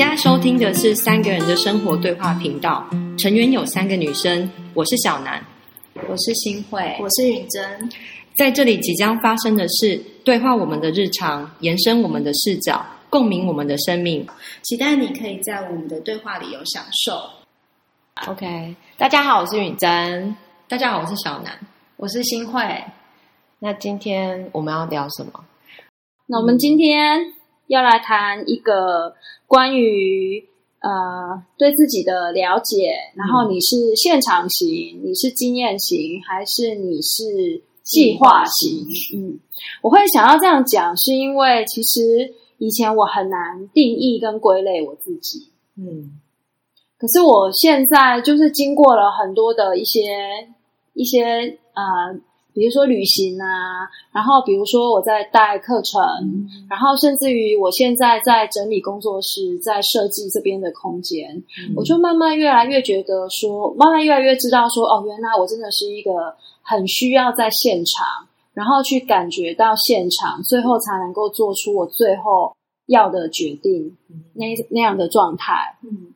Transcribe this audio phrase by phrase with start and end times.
[0.00, 5.44] 现在收听的是三个人的生活对话频道，成员有三个女生，我是小南，
[6.08, 7.90] 我是新慧，我是允珍。
[8.34, 14.26] 在这里即将发生的事对话我们的日常，延伸我们的视角，共鸣我们的生命。
[14.62, 17.20] 期待你可以在我们的对话里有享受。
[18.26, 20.34] OK，大家好，我是允珍，
[20.66, 21.52] 大家好，我是小南。
[21.98, 22.62] 我是新慧。
[23.58, 25.44] 那今天我们要聊什么？
[26.24, 27.20] 那我们今天
[27.70, 29.14] 要来谈一个
[29.46, 30.44] 关于
[30.80, 38.84] 呃对自己的了解，然后你是现场型，你是经验型，还是你是计划型？
[39.14, 39.38] 嗯，
[39.82, 46.18] 我会想要这样讲，是因为其实以前我很难定义跟归类我自己，嗯。
[46.98, 50.00] 可是我现在就是经过了很多的一些
[50.92, 52.20] 一些呃，
[52.52, 56.00] 比如说旅行啊，然后比如说我在带课程，
[56.68, 61.42] 然后甚至于我现在在整理工作室，在设计这边的空间，
[61.76, 68.06] 我就慢慢越来越觉得说，慢慢越来越知道说，哦，原来我真的是一个很需要在现场，
[68.54, 72.54] 然后去感觉到现场，最后才能够做出我最后
[72.86, 73.96] 要的决定，
[74.34, 75.78] 那那样的状态。
[75.82, 76.14] 嗯。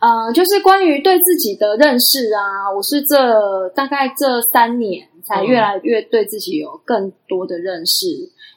[0.00, 8.06] 呃，就是关于对自己的认识啊，我是这大概这三年才越来越对自己有更多的认识。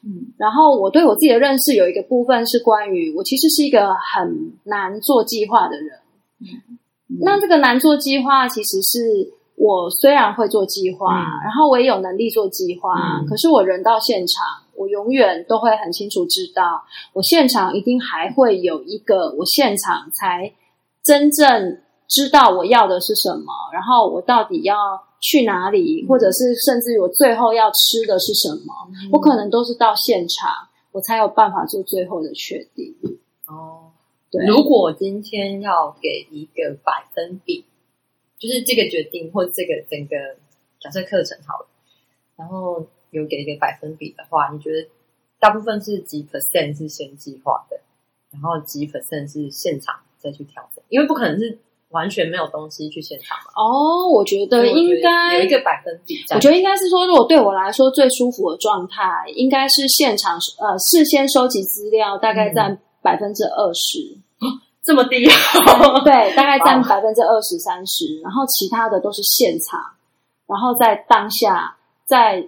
[0.04, 0.34] 嗯。
[0.38, 6.00] 然后我对我自己的认识有一个部分是关于我其实是一个很难做计划的人。
[7.20, 11.44] 那这个难做计划，其实是我虽然会做计划，嗯。
[11.44, 13.26] 然后我也有能力做计划，嗯。
[13.28, 16.82] 可是我人到现场，我永远都会很清楚知道，
[17.14, 20.52] 我现场一定还会有一个我现场才
[21.04, 21.78] 真正
[22.12, 24.76] 知道我要的是什么，然后我到底要
[25.22, 28.74] 去哪里，或者是甚至于我最后要吃的是什么，
[29.14, 32.94] 我可能都是到现场，我才有办法做最后的确定。
[33.48, 33.92] 哦，
[34.30, 37.64] 对，如果今天要给一个百分比，
[38.38, 40.16] 就是这个决定或这个整个
[40.82, 41.68] 假设课程好了，
[42.36, 44.90] 然后有给一个百分比的话，你觉得
[45.40, 47.80] 大部分是几 percent 是先计划的，
[48.32, 50.84] 然后几 percent 是现场再去调整？
[50.90, 51.58] 因为不可能是
[51.92, 53.52] 完全没有东西去现场吗。
[53.56, 59.04] 哦，我觉得应该有一个百分比在，我觉得应该是说，如果对我来说最舒服的状态，
[59.36, 64.18] 应该是现场呃事先收集资料，大概占百分之二十，
[64.84, 65.26] 这么低，
[66.04, 69.80] 对，大概占哇百分之二十三十，然后其他的都是现场，
[70.48, 72.48] 然后在当下再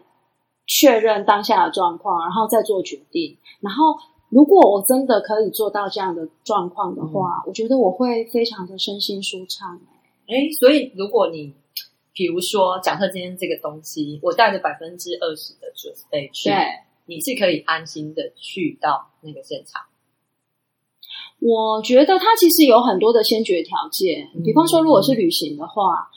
[0.66, 3.38] 确认当下的状况，然后再做决定。
[3.59, 3.98] 然后
[4.34, 9.80] 如果我真的可以做到这样的状况的话，我觉得我会非常的身心舒畅。
[10.28, 11.54] 哎，所以如果你
[12.14, 16.56] 比如说，假设今天这个东西，我带着百分之二十的准备去，对。
[17.06, 19.82] 你是可以安心的去到那个现场。
[21.40, 26.10] 我觉得它其实有很多的先决条件，嗯比方说，如果是旅行的话，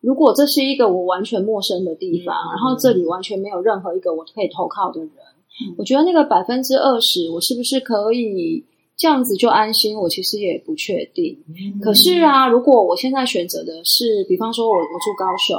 [0.00, 5.10] 如果这是一个我完全陌生的地方，嗯然后这里完全没有任何一个我可以投靠的人，
[5.60, 8.64] 嗯我觉得那个百分之二十，我是不是可以
[8.96, 9.96] 这样子就安心？
[9.96, 11.38] 我其实也不确定。
[11.80, 15.56] 可是啊，如果我现在选择的是，比方说我我住高雄，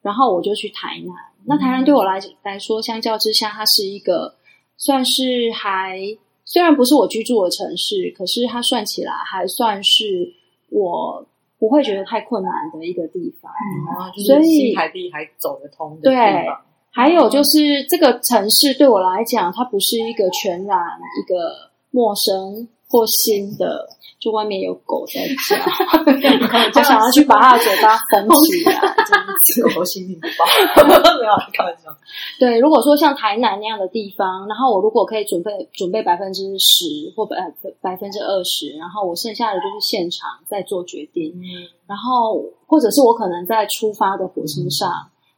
[0.00, 1.14] 然后我就去台南，
[1.44, 4.34] 那台南对我来来说，相较之下，它是一个
[4.78, 5.98] 算是还
[6.46, 10.32] 虽然不是我居住的城市，可是它算起来还算是
[10.70, 11.26] 我
[11.58, 13.52] 不会觉得太困难的一个地方。
[13.52, 16.62] 啊，就所以是新台币还走得通的地方。
[16.96, 20.78] 还有就是这个城市对我来讲，它不是一个全然
[21.20, 23.86] 一个陌生或新的，
[24.18, 25.56] 就外面有狗在叫，
[26.80, 28.72] 我想要去把它的嘴巴封起来，
[29.04, 29.78] 这样子。
[29.78, 31.94] 我心情不好，没有开玩笑。
[32.38, 37.36] 对，如果说像台南那样的地方，然后我如果可以准备准备百分之十或百
[37.82, 44.90] 百分之二十，然后我剩下的就是现场再做决定，嗯然后或者是我可能在出发的火车上，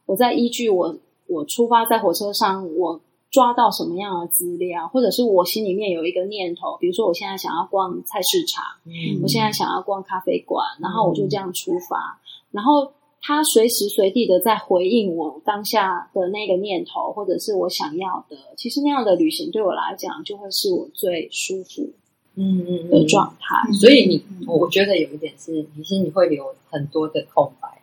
[0.06, 0.94] 我再依据我
[1.28, 12.18] 我出发在火车上我抓到什么样的资料，或者是我心里面有一个念头，比如说我现在想要逛菜市场，嗯我现在想要逛咖啡馆，然后我就这样出发，
[12.50, 12.90] 然后
[13.20, 18.36] 他随时随地的在回应我当下的那个念头，或者是我想要的。
[18.56, 21.90] 其实那样的旅行对我来讲，就会是我最舒服
[22.36, 23.70] 嗯嗯的状态。
[23.72, 27.82] 所以你，我我觉得有一点是，其实你会留很多的空白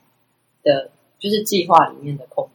[0.63, 0.89] 的，
[1.19, 2.47] 就是计划里面的空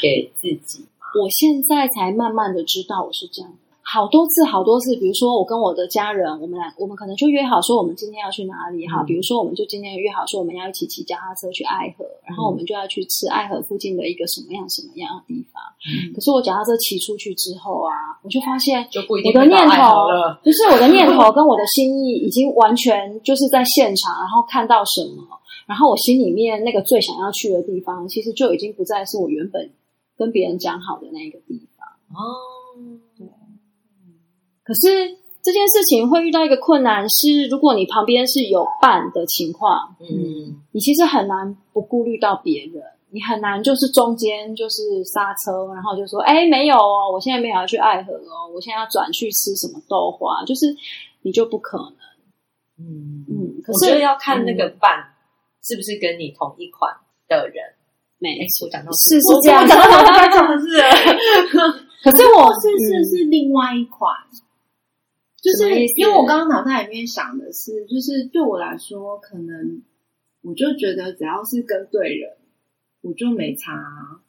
[0.00, 0.84] 给自己。
[1.14, 3.50] 我现在才慢慢的知道我是这样。
[3.86, 9.02] 好多次，好多次，比如说我跟我的家人，我们俩，我们可能就约好说我们今天要去哪里哈。
[9.02, 15.62] 嗯比如说，我们就今天约好说我们要一起骑脚踏车去爱河，然后我们就要去吃爱河附近的一个什么样什么样的地方。
[15.84, 17.92] 嗯可是我脚踏车骑出去之后啊，
[18.24, 20.40] 我就发现就不一我的念头了。
[20.42, 25.22] 不是我的念头跟我的心意已经完全就是在现场，然后看到什么，
[25.66, 29.70] 然后我心里面那个最想要去的地方，其实就已经不再是我原本
[30.16, 31.86] 跟别人讲好的那个地方。
[32.14, 32.22] 哦，
[33.16, 33.26] 对
[34.62, 50.66] 可是这件事情会遇到一个困难是，如果你旁边是有伴的情况，嗯，你其实很难不顾虑到别人，你很难就是中间就是刹车，然后就说，哎，没有哦，我现在没有要去爱河哦，我现在要转去吃什么豆花，就是
[51.22, 51.96] 你就不可能。
[52.78, 55.12] 嗯嗯，可是要看那个伴
[55.62, 56.90] 是不是跟你同一款
[57.28, 57.73] 的人。
[58.18, 60.66] 没哎，我讲到是是我这样我讲到我该讲的是，
[62.02, 64.14] 可是我是是是另外一款，
[65.42, 69.82] 就是因为我刚刚脑袋里面想的是，就是对我来说，可能
[70.42, 72.36] 我就觉得只要是跟对人，
[73.02, 74.23] 我就没差啊。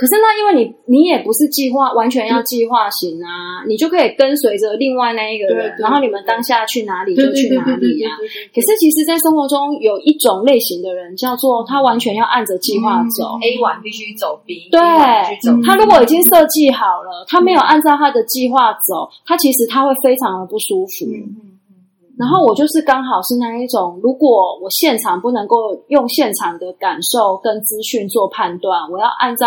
[0.00, 8.16] 可是那因为你你也不是计划完全要计划型啊，你就可以跟随着另外那一个人，对对然后你们当下去哪里就去哪里啊。
[8.16, 13.36] 对对可是其实，在生活中有一种类型的人，叫做他完全要按着计划走。
[13.42, 14.80] A 完必须走 B，对
[15.62, 21.04] 他如果已经设计好了，他没有按照他的计划走，他其实他会非常的不舒服。
[22.18, 25.56] 然后我就是刚好是那一种，如果我现场不能够
[25.88, 29.46] 用现场的感受跟资讯做判断，我要按照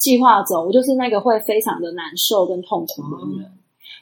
[0.00, 3.52] 计划走，我就是那个会非常的难受跟痛苦的人。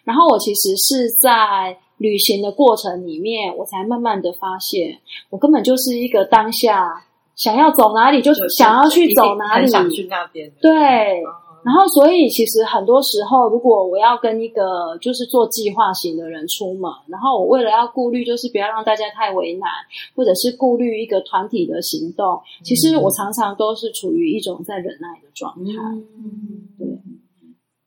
[0.04, 4.98] 然后我其实是在旅行的过程里面，我才慢慢的发现，
[5.28, 7.04] 我根本就是一个当下
[7.36, 10.50] 想要走哪里就就想要去走哪里很，想去那边。
[10.62, 11.22] 对。
[11.24, 19.68] 哦然后，所以其实很多时候，如果我要跟一个就是做计划型的人出门，然后我为了要顾虑，就是不要让大家太为难，
[20.16, 25.72] 或者是顾虑一个团体的行动，其实我常常都是处于一种在忍耐的状态。
[26.16, 26.88] 嗯，对。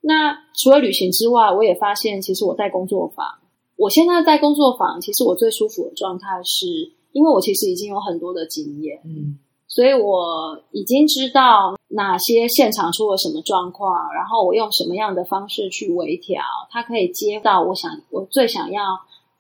[0.02, 3.26] 那除了旅行之外，我也发现，其实我在工作坊，
[3.78, 6.68] 我现在在工作坊，其实我最舒服的状态是，
[7.14, 9.40] 因为我其实已经有很多的经验，嗯
[9.74, 18.84] 所以我已经知道哪些现场出了什么状况，然后我用什么样的方式去微调，它可以接到我想我最想要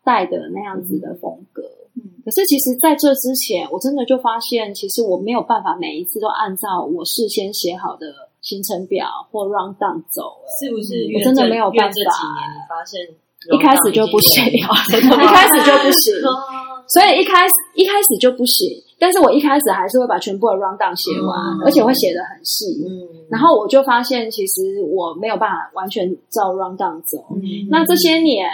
[0.05, 1.61] 带的那样子的风格。
[1.95, 2.23] 嗯。
[2.23, 8.07] 可是其实在这之前，我真的就发现，其实我没有办法每一次都按照我事先写好的
[8.39, 11.91] 行程表或 round down 走、欸是不是我真的没有办法。
[11.91, 13.03] 这几年你发现
[13.51, 16.31] 一开始就不行，一 一开始就不行， 哦。
[16.87, 18.81] 所以一开始一开始就不行。
[19.01, 22.85] 但是我一开始还是会把全部的 round down 写完，嗯而且会写的很细。
[22.85, 27.17] 嗯，然后我就发现，其实我没有办法完全照 round down 走。
[27.33, 28.47] 嗯那这些年，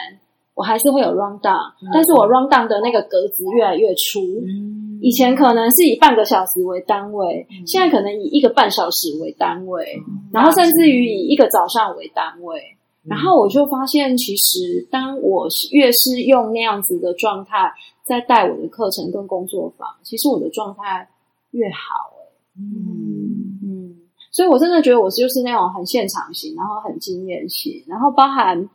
[0.56, 4.22] 我还是会有 round down，、嗯但是我 round down 的那个格子越来越粗。
[4.48, 12.58] 嗯以前可能是以半个小时为单位，嗯现在可能以一个半小时为单位，嗯然后甚至于以一个早上为单位。
[12.60, 12.74] 嗯
[13.10, 17.72] 然后我就发现，其实当我越是用那样子的状态
[18.08, 21.10] 在带我的课程跟工作坊，其实我的状态
[21.52, 22.34] 越好、欸。
[22.60, 23.96] 嗯嗯，
[24.32, 28.68] 所以我真的觉得我就是那种很现场型，然后很经验型，然后包含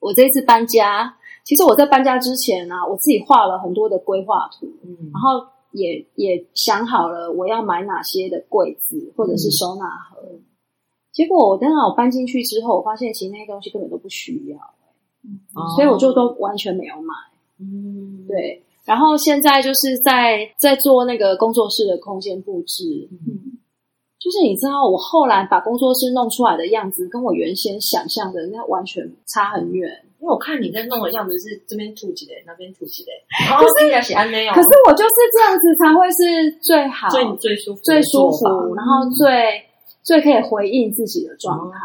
[0.00, 1.14] 我这次搬家，
[1.44, 10.40] 其实我在搬家之前呢、啊，我自己画了很多的规划图，嗯然后也也想好了我要买哪些的柜子或者是收纳盒。
[11.12, 14.58] 结果我等到我搬进去之后，我发现其实那些东西根本都不需要，
[15.76, 17.14] 所以我就都完全没有买。
[17.60, 18.26] 嗯。
[18.26, 23.58] 对，然后现在就是在在做那个工作室的空间布置，嗯。
[24.18, 29.88] 就是你知道，我后来把工作室弄出来的样子，跟我原先想象的那完全差很远。
[30.20, 33.10] 因为我看你在弄的样子是这边凸起的，那边凸起的，
[33.48, 39.62] 然后听起来写安内哦，可是我就是这样子才会是最好、最最舒服最舒服，然后最
[40.02, 41.78] 最可以回应自己的状态。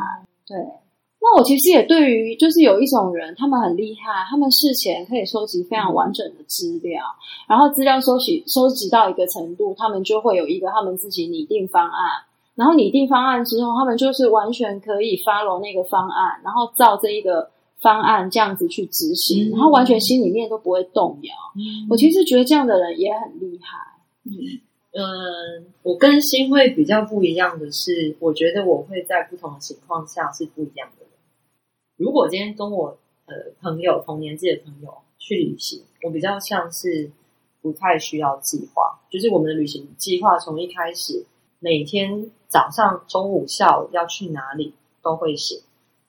[0.47, 0.57] 对，
[1.23, 7.01] 那我其实也对于就是有一种人，他们很厉害，他们事前可以收集非常完整的资料，
[7.47, 12.09] 然后资料收集收集到一个程度，他们就会有一个他们自己拟定方案。
[12.55, 17.49] 然后拟定方案之后，他们就是完全可以 follow 那个方案，然后照这一个
[17.81, 21.33] 方案这样子去执行，嗯然后完全心里面都不会动摇。
[21.89, 23.77] 我其实觉得这样的人也很厉害。
[24.25, 24.33] 嗯，
[24.93, 31.02] 嗯我跟新会比较不一样的是，我觉得我会在不同的情况下是不一样的人。
[31.97, 37.11] 如果今天跟我呃朋友同年纪的朋友去旅行，我比较像是
[37.61, 41.25] 不太需要计划，就是我们的旅行计划从一开始
[41.59, 45.61] 每天早上、中午、下午要去哪里都会写，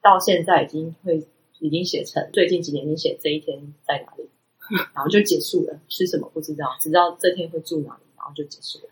[0.02, 1.26] 到现在已经会
[1.60, 4.28] 已经写成最近几年已经写这一天在哪里，
[4.94, 8.90] 然后就结束了，吃什么不知道，只知道这天会住哪里，然后就结束了。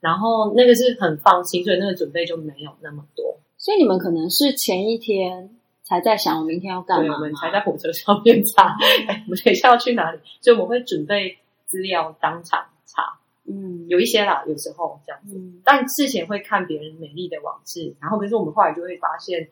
[0.00, 3.38] 然后那个是很放心，所以那个准备就没有那么多。
[3.58, 5.57] 所以你们可能是前一天
[5.88, 7.14] 才在想我明天要干对，嘛。
[7.14, 8.76] 我们吗才在火车上面查，
[9.08, 13.86] 哎，我们等一下要去哪里，所以我们会准备资料当场查，嗯。
[13.88, 15.36] 有一些啦，有时候这样子。
[15.38, 15.62] 嗯。
[15.64, 19.48] 但事前会看别人美丽的往事，然后可是我们后来就会发现，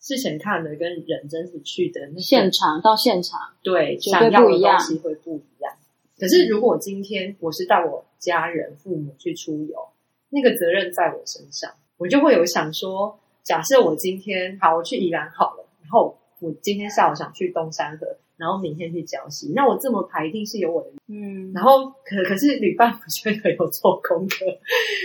[0.00, 5.74] 事前看的跟人真实去的那个现场到现场，对想要的东西会不一样。
[6.18, 9.88] 可是如果今天我是带我家人、父母去出游，
[10.30, 21.50] 那个责任在我身上，我就会有想说，假设我今天好，我去宜兰好了，然后我今天下午想去东山河，然后明天去礁溪，那我这么排一定是有我的嗯。
[21.54, 24.44] 然后可可是旅伴不觉得有做功课，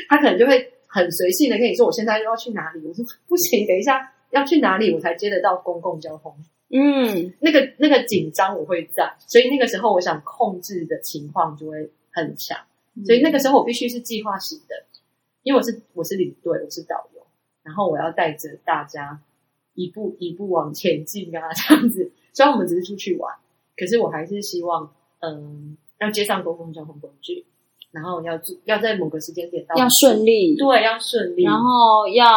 [0.10, 6.36] 他可能就会很随性的跟你说我现在要去哪里，我说不行，等一下要去哪里我才接得到公共交通，
[6.70, 7.34] 嗯。
[7.40, 12.58] 那个那个紧张我会在，所以那个时候我想控制的情况就会很强，
[13.06, 14.76] 所以那个时候我必须是计划型的，
[15.44, 17.13] 因为我是我是领队，我是导游，
[17.64, 19.20] 然后我要带着大家
[19.74, 22.12] 一步一步往前进啊，这样子。
[22.34, 23.34] 虽然我们只是出去玩，
[23.78, 27.46] 可是我还是希望，嗯，要接上公共交通工具，
[27.92, 32.28] 然后要要在某个时间点到，要顺利，对，要顺利，然后要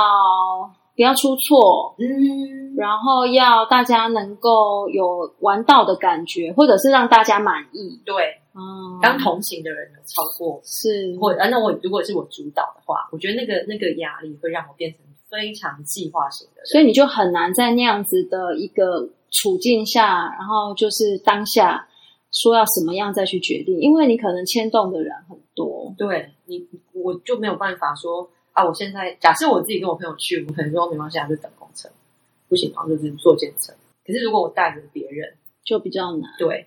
[0.94, 8.00] 不要出错，嗯，然后要大家能够有玩到的感觉，或者是让大家满意。
[8.04, 8.14] 对，
[8.54, 15.00] 嗯，当同行的人有超过是或啊，那我如果是我主导的话，我觉得那个那个压力会让我变成
[15.36, 16.66] 非常计划型的人。
[16.66, 21.86] 所以你就很难在那样子的一个处境下，然后就是当下
[22.32, 25.94] 说要什么样再去决定，因为你可能牵动的人很多。
[25.98, 31.88] 对你，我就没有办法说啊，我现在假设我自己跟我朋友去，我可能说没关系，啊，就等公车，
[32.48, 33.74] 不行，然后就是坐检测。
[34.04, 36.66] 可是如果我带着别人，就比较难，对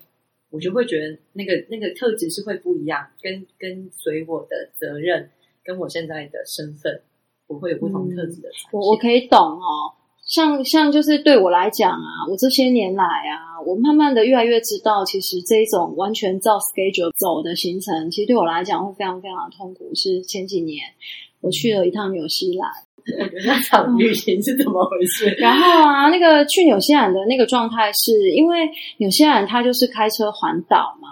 [0.51, 5.29] 我就会觉得那个那个特质是会不一样，跟跟随我的责任，
[5.63, 7.01] 跟我现在的身份，
[7.49, 8.47] 我会有不同特质的。
[8.71, 9.91] 我我可以懂哦。
[10.25, 19.89] 像像就是对我来讲啊，我这些年来啊，我慢慢的越来越知道，其实这一种完全照 schedule 走的行程，其实对我来讲会非常非常的痛苦。
[19.95, 20.85] 是前几年
[21.41, 22.69] 我去了一趟纽西兰，
[23.19, 25.25] 我觉得那场旅行是怎么回事？
[25.41, 31.09] 然后啊，那个去纽西兰的那个状态是因为纽西兰它就是开车环岛嘛，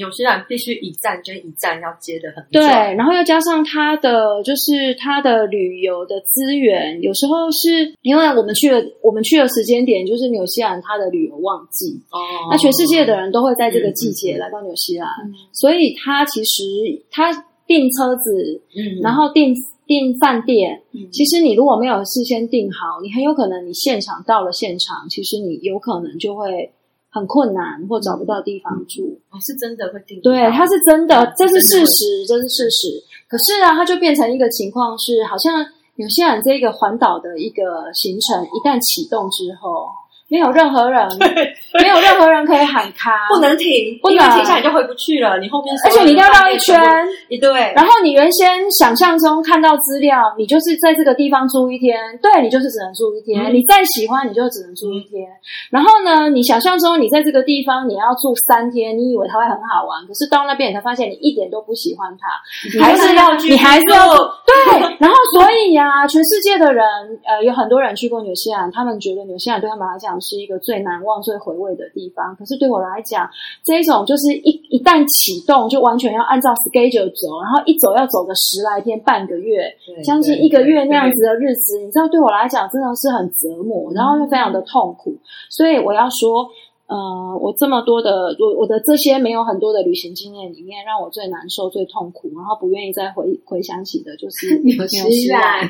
[0.00, 2.62] 纽西兰必须一站跟一站要接的很对，
[2.96, 12.18] 然后又加上它的就是它的旅游的资源，有时候是因为我们去了我们去的时间点就是纽西兰它的旅游旺季，哦。
[12.50, 15.34] 那全世界的人都会在这个季节来到纽西兰，嗯。
[15.52, 16.62] 所以它其实
[17.10, 17.30] 它
[17.66, 19.02] 订车子，嗯。
[19.02, 19.54] 然后订
[19.86, 21.06] 订饭店，嗯。
[21.12, 26.72] 其实你如果没有事先订好，你很有可能你现场到了现场，其实你有可能就会
[27.10, 29.18] 很困难或找不到地方住。
[29.30, 33.02] 哦是真的会定对，它是真的嗯，这是事实，这是事实。
[33.28, 35.64] 可是啊，它就变成一个情况是，好像
[35.96, 39.86] 纽西兰这个环岛的一个行程一旦启动之后，
[40.28, 41.08] 没有任何人，
[41.74, 45.38] 没有任何人可以喊卡，不能停，不能停下你就回不去了。
[45.38, 46.80] 你后面而且你要绕一圈。
[47.28, 53.44] 一对，然后你原先想象中看到资料，你就是在这个地方住一天，对你就是只能住一天。
[53.44, 55.26] 嗯你再喜欢，你就只能住一天。
[55.70, 64.06] 然后呢，你想象中你在这个地方你要住三天，你以为它会很好玩，可是到那边你才发现你一点都不喜欢它，还是要去你还是要
[64.46, 64.80] 对。
[64.98, 66.84] 然后所以呀、全世界的人
[67.24, 72.34] 呃有很多人去过纽西兰，他们觉得纽西兰对他们来讲是一个最难忘、最回味的地方。
[72.36, 73.28] 可是对我来讲，
[73.62, 79.70] 这一种就是一一旦启动，就完全要按照 schedule 走，然后一走要走个十来天、半个月，
[80.02, 85.14] 将近一个月那样子的日子，你知道对我来讲真的是很折磨，然后又非常的痛苦。
[85.50, 86.48] 所以我要说，
[86.90, 95.62] 呃，我这么多的我我的这些没有很多的旅行经验里面，让我最难受、最痛苦，然后不愿意再回回想起的，就是纽西兰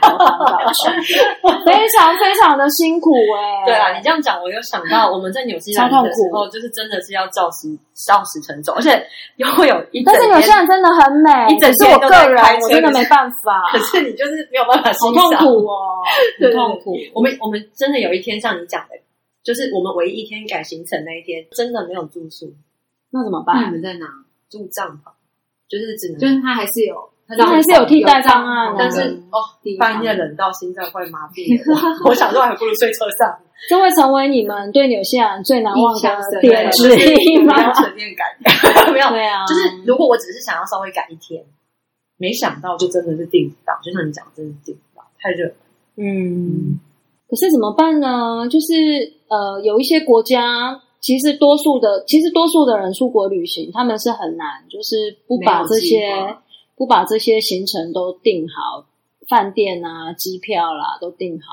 [1.67, 7.69] 非常非常的辛苦哎、对啊，你这样讲，我有想到我们在纽西兰超痛苦的时候，就是真的是要照时
[8.07, 8.97] 照时辰走，而且
[9.37, 15.45] 又会有一整但是纽天西兰真的很美，一整只是我个人我真的没办法，可是你就是没有办法好欣赏。
[15.45, 15.69] 痛苦
[16.41, 16.97] 很痛苦。
[17.12, 18.97] 我们我们真的有一天像你讲的，
[19.42, 22.52] 就是我们唯一一天改行程那一天，真的没有住宿，
[23.11, 23.56] 那怎么办？
[23.59, 23.73] 你办？
[23.73, 24.06] 们在哪？
[24.50, 25.12] 住帐篷，
[25.68, 26.97] 就是只能就是它还是有，
[27.28, 28.68] 它它还是有替代方案。
[28.68, 29.38] 啊但是嗯哦，
[29.78, 36.90] 半夜冷到心脏快麻痹了，我 我想说还不如睡车上，这会成为你们对纽西兰最难忘的点之
[37.23, 37.54] 一吗？
[37.56, 38.26] 没有沉淀感，
[38.92, 41.44] 没有，对啊，就是如果我只是想要稍微改一天，
[42.16, 45.54] 没想到就真的是订不到，就像你讲，的，真的是订不到，太热了。
[45.97, 46.80] 嗯，
[47.30, 48.49] 可是怎么办呢？
[48.50, 48.75] 就是
[49.28, 56.10] 呃，有一些国家，其实多数的，其实多数的人出国旅行，他们是很难，就是不把这些
[56.76, 58.84] 不把这些行程都定好，
[59.28, 61.46] 饭店啊、机票啦都订好。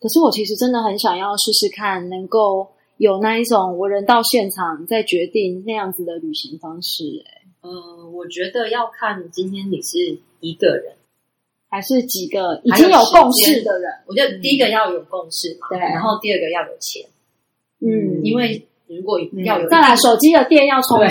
[0.00, 7.42] 可是我其实真的很想要试试看，能够有那一种我人到现场再决定那样子的旅行方式、欸。
[7.62, 10.96] 呃，我觉得要看今天你是一个人，
[11.72, 15.78] 还是几个已经有共识的人，我觉得第一个要有共识嘛，对。
[15.78, 17.02] 然后第二个要有钱，
[17.80, 20.98] 嗯，因为如果要有一再来手机的电要充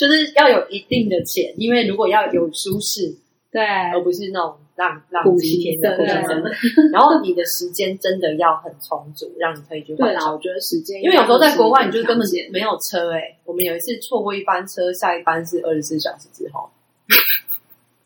[0.00, 3.14] 就是要有一定的钱，因为如果要有舒适，
[3.52, 6.50] 对，而不是那种浪浪苦几天的行苦行僧僧。
[6.90, 16.70] 然后你的时间真的要很充足，让你可以去对啦，我觉得时间，因为有时候在国外，你就根本没没有车哎、我们有一次错过一班车，下一班是二十四小时之后，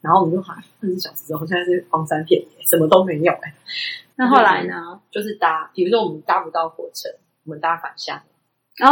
[0.00, 3.54] 然后我们就喊二十四小时之后，现在是荒山遍野，什么都没有哎、
[4.16, 5.00] 那后来呢？
[5.10, 7.08] 就是搭，比如说我们搭不到火车，
[7.44, 8.16] 我们搭反向，
[8.82, 8.88] 哦，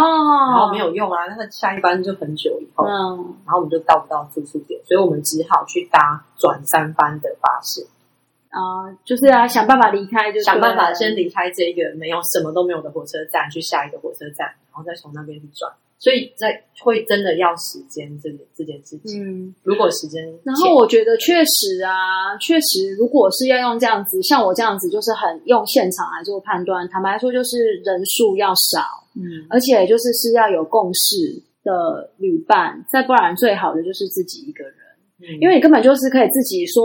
[0.52, 7.86] 然后没有用啊，那个下一班就很久以后，嗯，然后我们就到不到住宿点，所以我们只好去搭转三班的巴士，
[8.50, 15.72] 啊，就是啊想办法离开，就想办法先离开这个没有什么都没有的火车站，去下一个火车站，然后再从那边去转。
[15.98, 19.22] 所以在会真的要时间这件这件事情。
[19.22, 19.54] 嗯。
[19.64, 26.88] 如果时间然后我觉得确实啊，确实，如果是要用这样子，像我这样子，就是很用现场来做判断。
[26.88, 28.80] 坦白说，就是人数要少，
[29.16, 34.74] 嗯，而且就是是要有共识的旅伴，再不然最好的就是自己一个人，
[35.20, 36.84] 嗯因为你根本就是可以自己说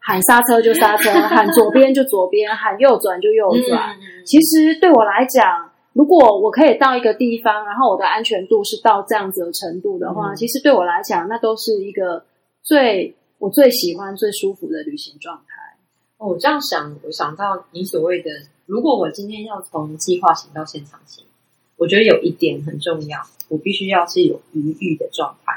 [0.00, 3.94] 喊刹车就刹车，喊左边就左边，喊右转就右转。
[3.96, 12.26] 嗯其实对我来讲，如果我可以到一个地方，然后我的安全度是到这样子的程度的话，嗯其实对我来讲，那都是一个
[12.62, 15.78] 最我最喜欢、最舒服的旅行状态。
[16.18, 18.30] 哦我这样想，我想到你所谓的，
[18.66, 21.24] 如果我今天要从计划型到现场型，
[21.76, 25.52] 我觉得有一点很重要，我必须要是有余裕的状态。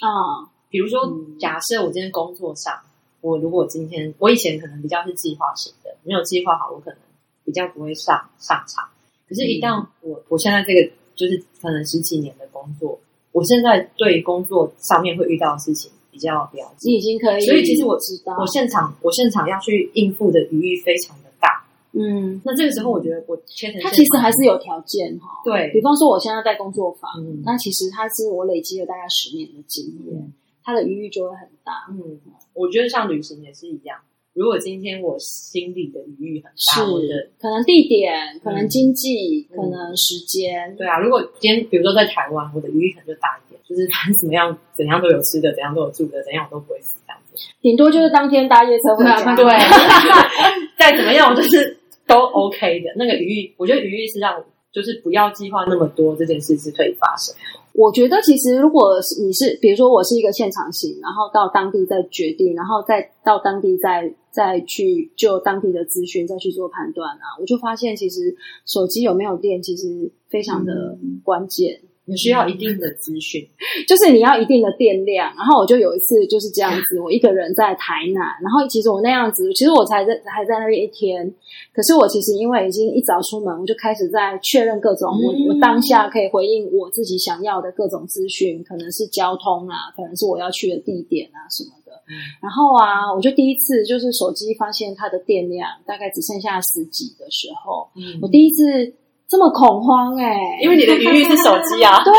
[0.00, 2.80] 啊、比如说，嗯假设我今天工作上，
[3.20, 6.98] 我如果今天我以前可能比较是计划型的，没有计划好，我可能
[7.44, 8.88] 比较不会上上场。
[9.28, 12.98] 可是，一旦我我现在这个就是可能十几年的工作，
[13.32, 21.64] 我现在对工作上面会遇到的事情比较了解你，已经可以，所以其实我知道，我现场我现场要去应付的余裕非常的大。
[21.92, 25.40] 嗯，那这个时候，我觉得我切成它其实还是有条件哈。
[25.44, 30.32] 对比方说，我现在在工作坊，嗯那其实它是我累积了大概十年的经验，
[30.62, 31.86] 它的余裕就会很大。
[31.90, 32.18] 嗯，
[32.54, 33.98] 我觉得像旅行也是一样。
[34.34, 47.42] 如果今天我心里的余裕很大，我的是，可能地点，可能经济，嗯可能时间，对啊，如果今天比如说在台湾，我的余裕可能就大一点，就是反正怎么样，怎样都有吃的，怎样都有住的，怎样我都不会死这样子。
[47.60, 49.20] 顶多就是当天搭夜车回家。
[49.36, 49.44] 对，
[50.78, 52.90] 再怎么样，我就是都 OK 的。
[52.96, 57.34] 那个余裕，我觉得余裕是让我就是不要计划那么多，这件事是可以发生。
[57.74, 71.80] 我觉得其实如果是你是，比如说我是一个现场型，然后到当地再决定，然后再到当地再再去就当地的资讯再去做判断啊，我就发现其实手机有没有电其实非常的关键。
[72.04, 73.46] 你需要一定的资讯，
[73.86, 75.32] 就是你要一定的电量。
[75.36, 81.32] 然后我就有一次就是这样子，我一个人在台南，然后其实我那样子，其实我才在还在那边一天，
[81.72, 91.92] 可是我其实因为已经一早出门，我就开始在确认各种我嗯我当下可以回应我自己想要的各种资讯，可能是交通啊，可能是我要去的地点啊什么的。
[92.08, 97.88] 嗯然后啊，我就第一次就是手机发现它的电量大概只剩下十几的时候，
[98.20, 98.92] 我第一次
[99.32, 101.96] 这么恐慌哎、因为你的余裕是手机啊。
[102.04, 102.12] 对，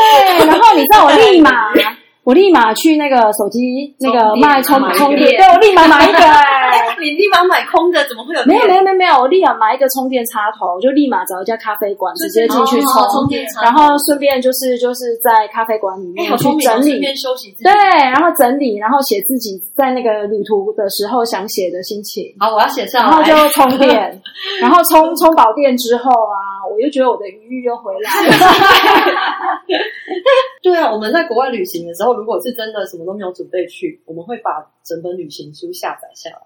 [0.46, 1.50] 然后你知道我立马，
[2.26, 17.14] 我立马去那个手机那个卖充充电，对我立马买一个哎、 你立马买空的，怎么会有没有没有没有没有，我立马买一个充电插头，就立马找一家咖啡馆直接进去充，哦充电插然后顺便就是就是在咖啡馆里哎，面去整理。
[17.14, 17.70] 休息对，。
[18.10, 23.22] 然后整理，然后写自己在那个旅途的时候想写的心情，好，我要写上然后。
[23.22, 24.20] 就充电，
[24.60, 28.32] 然后充充饱电之后啊，我就觉得我的余裕又回来了。
[30.62, 36.38] 对啊，我们在国外旅行的时候，如果是真的什么都没有准备去，我们会把整本旅行书下载下来，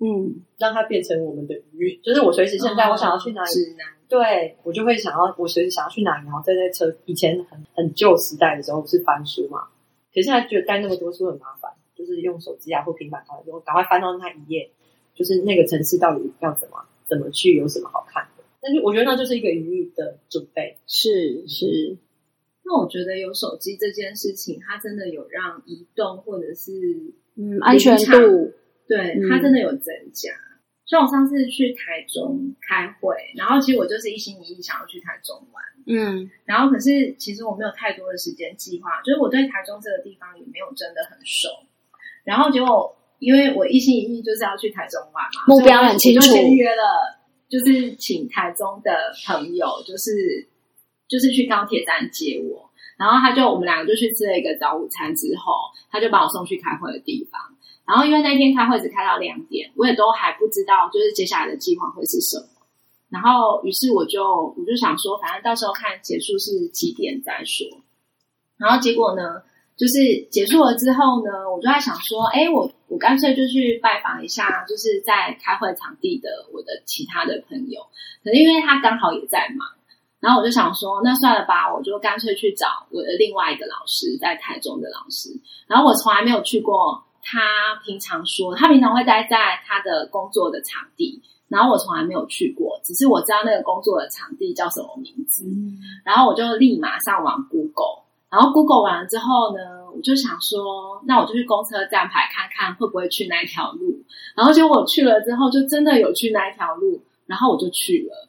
[0.00, 2.00] 嗯，让它变成我们的余裕。
[2.02, 6.94] 就是我随时现在我想要去哪里，指南，对我就会想要我随时想要去哪里，然后在在车。
[7.04, 9.68] 以前很很旧时代的时候不是翻书嘛，
[10.12, 14.68] 可是现在觉得带那么多书很麻烦，就是用手机啊或平板看，就赶快翻到那一页，
[15.14, 18.33] 就是那个城市到底要怎么怎么去，有什么好看的。
[18.64, 20.78] 但是我觉得那就是一个余裕的准备。
[20.86, 21.98] 是是，
[22.64, 26.72] 那我觉得有手机这件事情，它真的有让移动或者是
[27.36, 28.54] 嗯，安全度，
[28.88, 30.30] 对嗯它真的有增加。
[30.86, 41.48] 像我上次去台中开会，然后其实我就是一心一意想要去台中玩，嗯然后可是其实我没有太多的时间计划，就是我对台中这个地方也没有真的很熟。
[42.22, 47.23] 然后结果因为我一心一意就是要去台中玩嘛，目标很清楚所以我就先约了，
[47.54, 50.48] 就是请台中的朋友，就是
[51.06, 55.52] 就是去高铁站接我，然后他就我们两个就去吃了一个早午餐之后，
[55.88, 57.40] 他就把我送去开会的地方。
[57.86, 62.46] 然后因为那天开会只开到两点，我也都还不知道就是接下来的计划会是什么。
[63.08, 67.64] 然后于是我就我就想说，反正到时候看结束是几点再说。
[68.56, 69.44] 然后结果呢，
[69.76, 69.94] 就是
[70.30, 77.80] 结束了之后呢，我就在想说，哎，我我干脆就去拜访一下，就是在开会场地的我的其他的朋友。
[78.22, 79.66] 可是因为他刚好也在忙，
[80.20, 85.30] 然后我就想说，那算了吧，我就干脆去找我的另外一个老师，在台中的老师。
[85.66, 87.40] 然后我从来没有去过他
[87.84, 95.44] 平常说，他平常会待在他的工作的场地，然后我从来没有去过，只是我知道那个工作的场地叫什么名字。
[96.04, 98.03] 然后我就立马上网 Google，
[98.34, 99.62] 然后 Google 完了之后呢，
[99.94, 104.02] 我就想说，那我就去公车站牌看看会不会去那一条路。
[104.36, 108.28] 然后结果我去了之后，就真的有去那一条路，然后我就去了。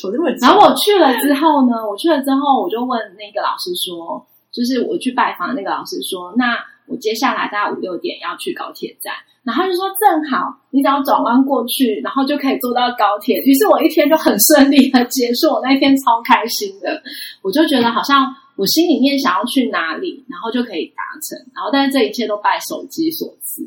[0.00, 13.38] 走这么然后我去了之后呢，我去了之后，我就问那个老师说，就是我去拜访那个老师说，那我接下来大概五六点要去高铁站，然后就说正好，你只要转弯过去，然后就可以坐到高铁。
[13.38, 17.02] 于是我一天就很顺利的结束，我那一天超开心的，
[17.42, 23.62] 我就觉得好像我心里面想要去哪里，然后就可以达成，然后但是这一切都拜手机所赐。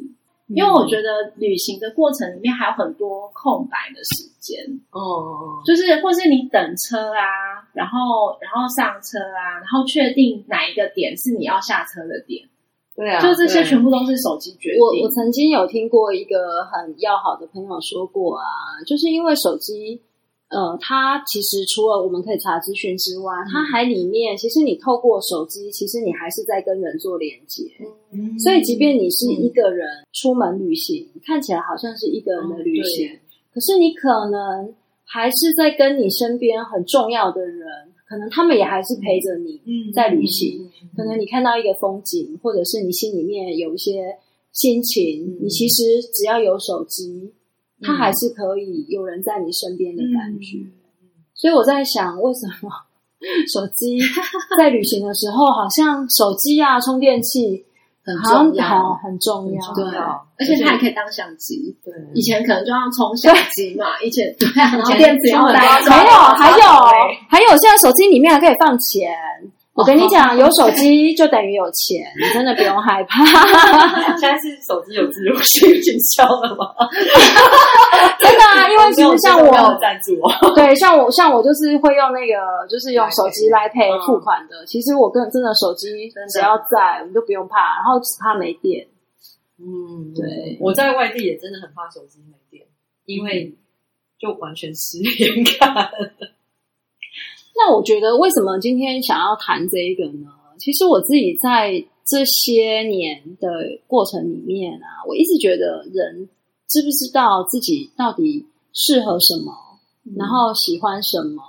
[0.54, 4.60] 因为我觉得旅行的过程里面还有很多空白的时间，
[4.92, 12.44] 哦哦，就是或是你等车啊，然后然后上车啊，然后确定哪一个点是你要下车的点，
[12.98, 14.82] 对啊，就这些全部都是手机决定。
[14.82, 18.44] 我我曾经有听过一个很要好的朋友说过啊，
[18.86, 20.02] 就是因为手机，
[20.52, 27.64] 呃，它其实除了我们可以查资讯之外，它还里面其实你透过手机，其实你还是在跟人做连接。
[28.12, 33.20] 嗯所以，即便你是一个人出门旅行，看起来好像是一个人的旅行，嗯
[33.54, 34.74] 可是你可能
[35.06, 37.66] 还是在跟你身边很重要的人，
[38.08, 39.92] 可能他们也还是陪着你嗯。
[39.94, 40.70] 在旅行。
[40.98, 44.18] 可能你看到一个风景，或者是你心里面有一些
[44.52, 45.46] 心情，嗯。
[45.46, 47.32] 你其实只要有手机，
[47.82, 50.58] 它还是可以有人在你身边的感觉。
[50.58, 50.72] 嗯
[51.34, 52.70] 所以我在想，为什么
[53.52, 53.98] 手机
[54.60, 57.66] 在旅行的时候，好像手机啊、充电器
[58.04, 59.74] 很重要好很重要。
[59.74, 59.84] 对
[60.38, 61.76] 而且它还可以当相机。
[61.84, 66.66] 对，以前可能就要充相机嘛，以前对啊， 然后电子没有，还有
[67.28, 69.10] 还有，现在手机里面还可以放钱。
[69.74, 73.24] 我跟你讲，有手机就等于有钱，你真的不用害怕。
[74.20, 76.76] 现在是手机有自入性营销了吗？
[78.20, 84.66] 真的啊，因为其实像我，赞助我，对，像我像我就是会用那个，就是用手机来配付款的。
[84.66, 88.86] 其实我跟真的手机只要在，我们就不用怕，然后只怕没电。
[89.58, 92.66] 嗯，对我在外地也真的很怕手机没电，
[93.06, 93.56] 因为
[94.20, 95.90] 就完全失联感。
[97.56, 100.28] 那我觉得为什么今天想要谈这一个呢？
[100.60, 103.50] 其实我自己在这些年的
[103.88, 106.30] 过程里面啊，我一直觉得人
[106.68, 109.52] 知不知道自己到底适合什么，
[110.16, 111.42] 然后喜欢什么，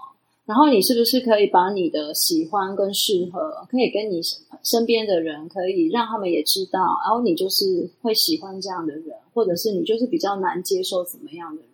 [0.44, 4.20] 然后你是不是可以把你的喜欢跟适合，可以跟你
[4.62, 11.71] 身边的人，可以让他们也知道，然后你就是会喜欢这样的人，或者是你就是比较难接受怎么样的人。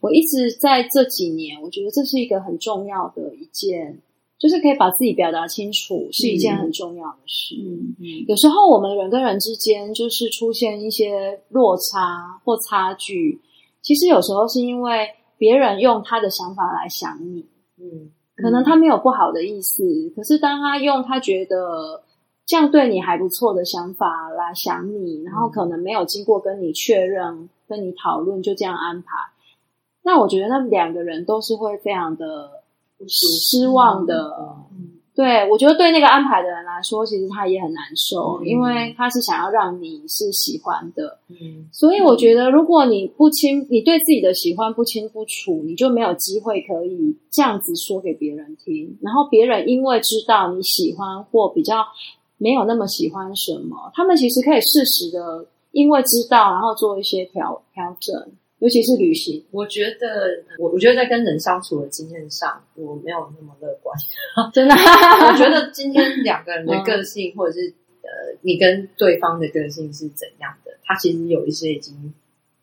[0.00, 3.98] 我一直在这几年，我觉得这是一个很重要的一件，
[4.38, 7.54] 就是可以把自己表达清楚，是一件很重要的事。
[7.56, 7.94] 嗯。
[7.98, 8.24] 嗯。
[8.26, 13.40] 有时候我们人跟人之间就是出现一些落差或差距，
[13.82, 17.46] 其实有时候是因为别人用他的想法来想你，
[17.78, 19.82] 嗯，可能他没有不好的意思，
[20.16, 22.02] 可是当他用他觉得
[22.46, 29.08] 这样对你还不错的想法来想你，然后可能没有经过跟你确认、跟你讨论，就这样安排，
[30.02, 32.50] 那我觉得那两个人都是会非常的
[33.08, 34.34] 失望的。
[34.72, 41.18] 嗯对，我觉得对那个安排的人来说，其实他也很难受，嗯因为他是想要让你是喜欢的。
[41.28, 48.96] 嗯所以我觉得，如果你不清，你对自己的喜欢不清不楚，你就没有机会可以这样子说给别人听。
[49.02, 51.84] 然后别人因为知道你喜欢或比较
[52.38, 58.16] 没有那么喜欢什么，他们其实可以适时的因为知道，然后做一些调调整，
[58.60, 59.44] 尤其是旅行。
[59.50, 63.94] 我觉得，我我觉得在跟人相处的经验上，我没有那么乐观。
[64.54, 64.74] 真的，
[65.26, 68.08] 我觉得今天两个人的个性，或者是呃，
[68.42, 72.14] 你跟对方的个性是怎样的，他其实有一些已经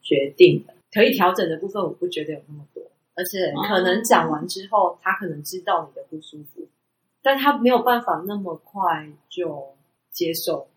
[0.02, 2.84] 决定了，可以调整的部分，我不觉得有那么多。
[3.16, 6.68] 而且可能讲完之后，他可能知道你的不舒服，
[7.24, 9.70] 但他没有办法那么快就
[10.12, 10.68] 接受。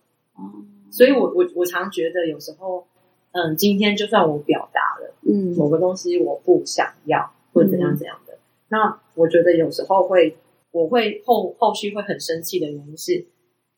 [0.91, 2.87] 所以我我我常觉得有时候
[3.33, 8.39] 嗯，今天就算我表达了嗯某个东西我不想要，或者怎样怎样的，
[8.69, 10.37] 那我觉得有时候会，
[10.73, 13.27] 我会后后续会很生气的原因是，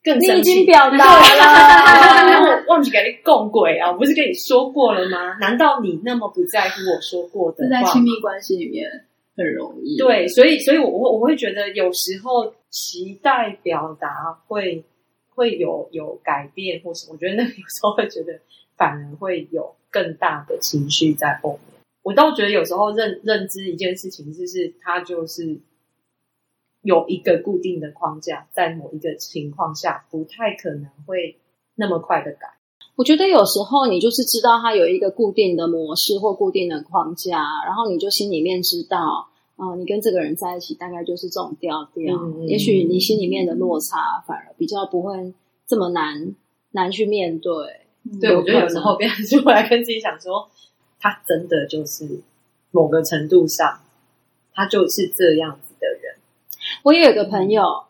[0.03, 3.91] 更你已生气经表 达了，我忘记给你供鬼啊！
[3.93, 5.35] 我不是跟你说过了吗？
[5.41, 7.93] 难道你那么不在乎我说过的话在？
[7.93, 8.89] 亲密关系里面
[9.37, 9.97] 很容易。
[9.99, 14.85] 对，所以所以我我我会觉得有时候期待表达会
[15.35, 18.33] 会有有改变，或是我觉得那个有时候会觉得
[18.77, 21.81] 反而会有更大的情绪在后面。
[22.03, 25.61] 我倒觉得有时候认认知一件事情，就是它就是
[26.83, 31.39] 有一个固定的框架，在某一个情况下不太可能会
[31.77, 32.49] 那么快的改。
[32.97, 42.19] 我觉得有时候你就是知道它有一个固定的模式或固定的框架，然后你就心里面知道，啊、你跟这个人在一起大概就是这种调调。
[42.47, 45.33] 也许你心里面的落差反而比较不会
[45.69, 46.35] 这么难
[46.73, 47.53] 难去面对。
[48.05, 50.49] 嗯对，我觉得有时候变成出来跟自己讲说，
[50.99, 52.21] 他真的就是
[52.71, 53.81] 某个程度上，
[54.53, 56.17] 他就是这样子的人。
[56.83, 57.85] 我也有一个朋友，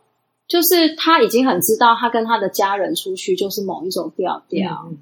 [0.47, 4.99] 就是他已经很知道他跟他的家人出去就是某一种调调，嗯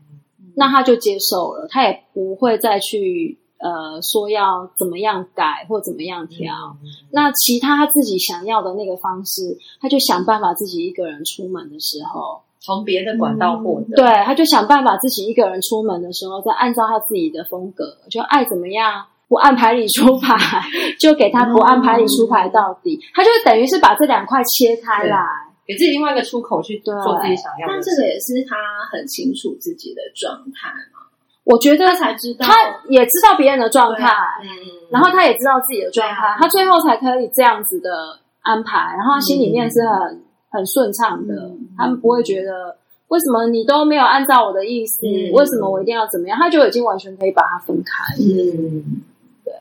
[0.57, 6.77] 那他就接受了，他也不会再去呃说要怎么样改或怎么样调。
[6.83, 19.07] 嗯那其他他自己想要的那个方式，他就想办法自己一个人出门的时候，从别的管道获得，对，他就想办法自己一个人出门的时候，再按照他自己的风格，就爱怎么样。
[19.31, 20.35] 不按牌理出牌，
[20.99, 22.99] 就给他不按牌理出牌到底。
[23.15, 25.23] 他就等于是把这两块切开来。
[25.65, 27.79] 给自己另外一个出口去对做自己想要的事。
[27.79, 28.57] 但这个也是他
[28.91, 31.07] 很清楚自己的状态嘛，
[31.45, 32.55] 我觉得他才知道他
[32.89, 34.09] 也知道别人的状态，
[34.43, 34.51] 嗯，
[34.91, 42.77] 然后他也知道自己的状态啊，他最后才可以这样子的安排，然后他心里面是很、很顺畅的，嗯他们不会觉得
[43.09, 48.05] 为什么你都没有按照我的意思，嗯为什么我一定要怎么样，他就已经完全可以把它分开。
[48.19, 49.03] 嗯，
[49.45, 49.53] 对。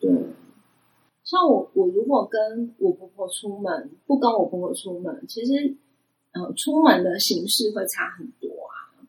[0.00, 0.10] 对，
[1.24, 5.74] 像我，我如果跟我婆婆出门，不跟我婆婆出门，其实，
[6.32, 9.00] 呃，出门的形式会差很多啊，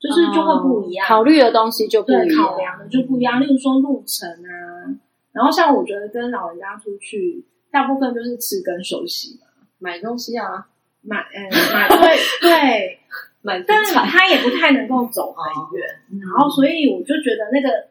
[0.00, 3.38] 就是就会不一样，哦考虑的东西就不一对样，考量的就不一样。
[3.38, 4.96] 例如说路程啊，
[5.32, 9.46] 然后像我觉得跟老人家出去，大部分就是吃跟休息嘛，
[9.80, 10.68] 买东西啊，
[11.02, 13.00] 买，呃，买对对，
[13.42, 15.84] 买 但是菜，他也不太能够走很远，
[16.20, 17.88] 然后所以我就觉得那个，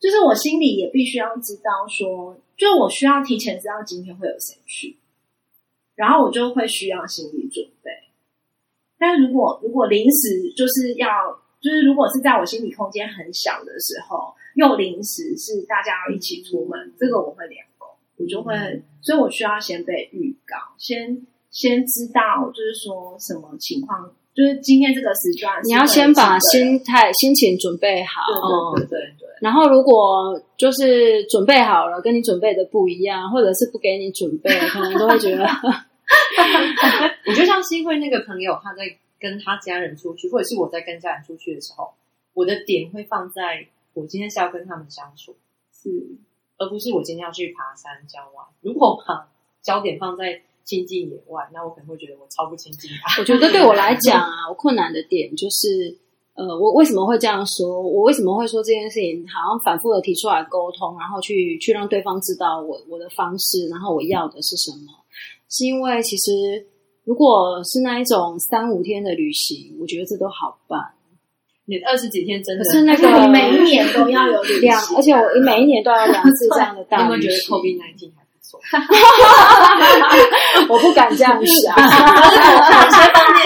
[0.00, 4.96] 就是我心里也必须要知道说，就我需要提前知道今天会有谁去，
[5.94, 7.90] 然后我就会需要心理准备。
[8.98, 11.08] 但是如果如果临时就是要，
[11.60, 18.54] 就是如果是在我心理空间很小的时候，又临时是大家要一起出门，这个我会两个，我就会，
[19.00, 28.22] 所以我需要先被预告，先先知道就是说什么情况，就是今天这个时段你要先把心态、心情准备好。
[28.26, 35.44] 对对对对对，然后，如果就是准备好了，跟你准备的不一样，或者是不给你准备，可能都会觉得
[37.26, 38.84] 我觉得像新会那个朋友，他在
[39.20, 41.92] 跟他家人出去，或者是我在跟家人出去的时候，
[42.32, 45.36] 我的点会放在我今天是要跟他们相处，
[45.70, 45.90] 是
[46.56, 48.44] 而不是我今天要去爬山郊外。
[48.62, 49.28] 如果把
[49.60, 53.18] 焦点放在亲近野外，那我可能会觉得我超不亲近他。
[53.20, 55.96] 我觉得对我来讲啊， 我困难的点就是，
[56.34, 57.82] 呃，我为什么会这样说？
[57.82, 59.26] 我为什么会说这件事情？
[59.28, 64.92] 好像反复的提出来沟通，然后去去让对方知道我我的方式，然后我要的是什么？
[65.48, 66.66] 是因为其实
[67.04, 70.80] 如果是那一种三五天的旅行，我觉得这都好办。
[71.64, 77.56] 你二十几天真的可是那个 你每一年都要有旅两，行而且我每一年都要两次这样的你有没有觉得大旅行。
[77.56, 78.10] COVID nineteen
[80.68, 81.74] 我不敢这样想。
[81.76, 81.82] 某
[82.30, 82.38] 些
[83.12, 83.42] 方面，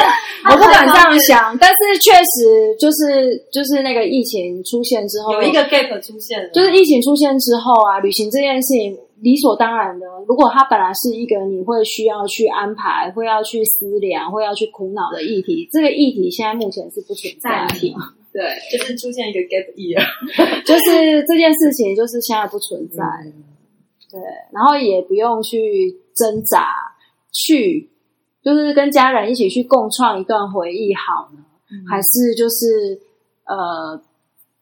[0.51, 10.07] 我不敢这样想，但是确实就是就是那个疫情出现之后，有一个 gap 出现了，就是疫情出现之后啊，旅行这件事情理所当然的。
[10.29, 17.95] 如果它本来是一个你会需要去安排、会要去思量、会要去苦恼的议题，这个议题现在目前是不存在的。
[18.37, 19.99] 对，就是出现一个 gap year，
[20.67, 23.03] 就是这件事情就是现在不存在，
[24.21, 26.69] 对，然后也不用去挣扎，
[27.33, 27.91] 去
[28.43, 31.45] 就是跟家人一起去共创一段回忆好呢，
[31.89, 33.01] 还是就是
[33.45, 34.01] 呃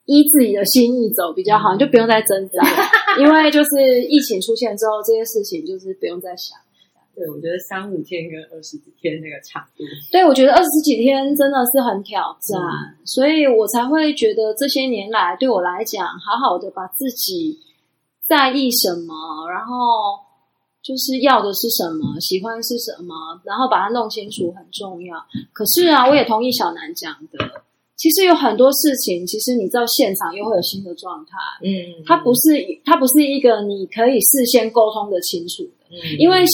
[0.06, 2.62] 依自己的心意走比较好，你就不用再挣扎，
[3.20, 6.58] 因为就是疫情出现之后，这些事情就是不用再想。
[7.16, 12.60] 对，我觉得三五天跟二十几天那个长度，对，我觉得二十几天真的是很挑战，
[13.04, 17.56] 所以我才会觉得这些年来对我来讲，好好的把自己
[18.26, 20.18] 在意什么，然后
[20.82, 25.16] 就是要的是什么，喜欢是什么，然后把它弄清楚很重要。
[25.52, 27.38] 可是啊，我也同意小南讲的，
[27.96, 31.36] 其实有很多事情，其实你到现场又会有新的状态。
[31.62, 32.40] 嗯，它不是
[32.84, 36.44] 它不是一个你可以事先沟通的清楚的，嗯，因为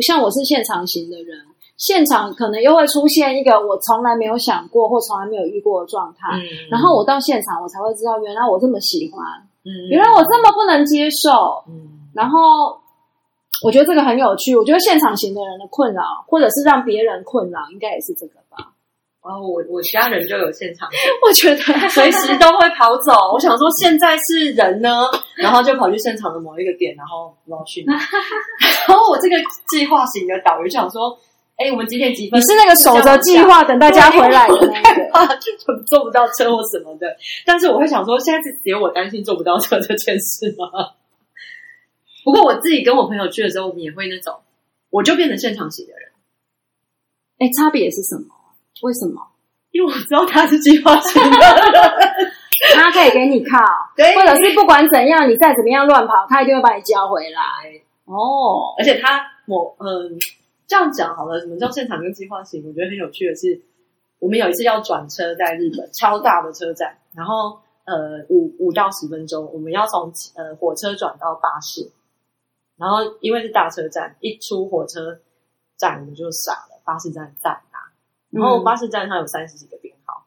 [0.00, 1.38] 像我是现场型的人，
[1.76, 9.24] 现场可能又会出现一个我从来没有想过或从来没有遇过的状态，嗯，然后我到现场我才会知道，原来我这么喜欢，
[9.64, 12.80] 嗯，原来我这么不能接受，嗯，然后
[13.64, 14.56] 我觉得这个很有趣。
[14.56, 18.72] 我觉得现场型的人的困扰，或者是让别人困扰，应该也是这个吧。
[19.20, 20.88] 然后我我家人就有现场，
[21.26, 23.12] 我觉得随时都会跑走。
[23.34, 25.04] 我想说现在是人呢，
[25.36, 27.84] 然后就跑去现场的某一个点，然后不知道去。
[28.88, 29.36] 然后我这个
[29.68, 31.18] 计划型的导游就想说，
[31.58, 32.38] 哎，我们几点几分？
[32.38, 35.10] 你是那个守着计划等大家回来的那个。
[35.12, 35.52] 怕就
[35.86, 37.16] 坐不到车或什么的。
[37.44, 40.66] 但是我会想说，现在是只有我担心坐不到车这件事吗？
[42.24, 44.34] 不过我自己跟我朋友去的时候，我们也会那种，
[44.90, 46.10] 我就变成现场型的人，
[47.38, 48.26] 哎，差别是什么？
[48.82, 49.20] 为什么？
[49.72, 51.38] 因为我知道他是计划型的人。
[52.74, 53.58] 他可以给你靠，
[53.96, 57.40] 对或者是不管怎样，你再怎么样乱跑，他一定会把你叫回来。
[58.04, 60.18] 哦，而且他我嗯
[60.68, 62.62] 这样讲好了，什么叫现场跟计划型？
[62.66, 63.62] 我觉得很有趣的是，
[64.18, 71.90] 我们有一次要转车在日本超大的车站，然后呃五五到十分钟，我们要从呃火车转到巴士，
[72.76, 75.18] 然后因为是大车站，一出火车
[75.78, 77.78] 站我们就傻了，巴士站在哪？
[78.30, 80.26] 然后嗯巴士站它有三十几个编号，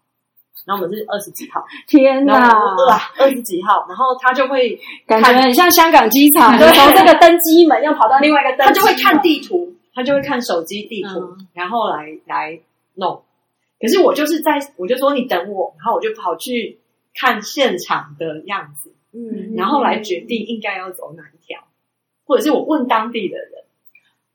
[0.65, 2.51] 然后我们是二十几号，天然哪，
[2.89, 12.59] 哇二十几号，然后他就会感觉很像香港机场，你从这个登机门要跑到另外一个登他就会看地图，他就会看手机地图，嗯然后来来
[12.95, 13.23] 弄。
[13.79, 16.79] 可是我就是在，我就说你等我，然后我就跑去
[17.13, 21.59] 看现场的样子，嗯然后来决定应该要走哪一条，
[22.25, 23.51] 或者是我问当地的人，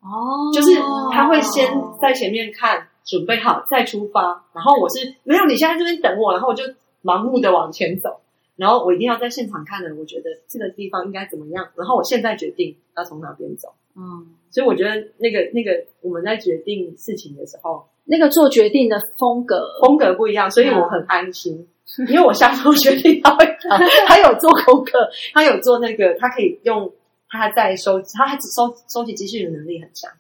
[0.01, 0.75] 哦，就是
[1.13, 6.65] 他会先在前面看，准备好再出发，然后我是没有你现在这边等我，然后我就
[7.05, 8.21] 盲目的往前走。
[8.57, 13.75] 然后我一定要在现场看的，我觉得这个地方应该怎么样，然后我现在决定要从哪边走。
[13.97, 21.67] 嗯，所以我觉得那个那个我们在决定事情的时候，那个做决定的风格，风格不一样，所以我很安心，
[22.09, 26.93] 因为我下周决定他会他他有做功课，他有做那个，他可以用
[27.29, 30.11] 他在收，他还只收收集资讯的能力很强。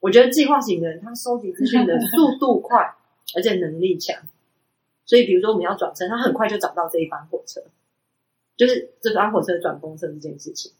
[0.00, 2.78] 我觉得计划型的人，他收集资讯的速度快，
[3.36, 4.16] 而且能力强。
[5.04, 7.60] 所以，比如说我们要转车，他很快就找到这一班火车，
[8.56, 10.72] 就是这班火车转公车这件事情。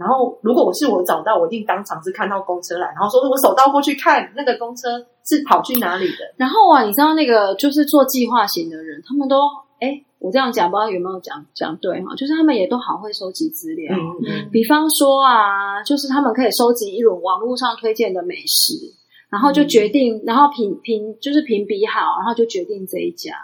[0.00, 6.24] 然后，如果我是我找到，我一定当场是看到公车来，然后说我手刀过去看那个公车是跑去哪里的。
[6.38, 9.36] 然后啊，你知道那个就是做计划型的人，他们都
[9.78, 13.94] 哎，我这样讲不知道有没有讲讲对哈，就是他们也都好会收集资料。
[13.94, 18.74] 嗯嗯比方说啊，就是他们可以收集一轮网络上推荐的美食，
[19.30, 23.34] 然后就决定，然后评评就是评比好，然后就决定这一家。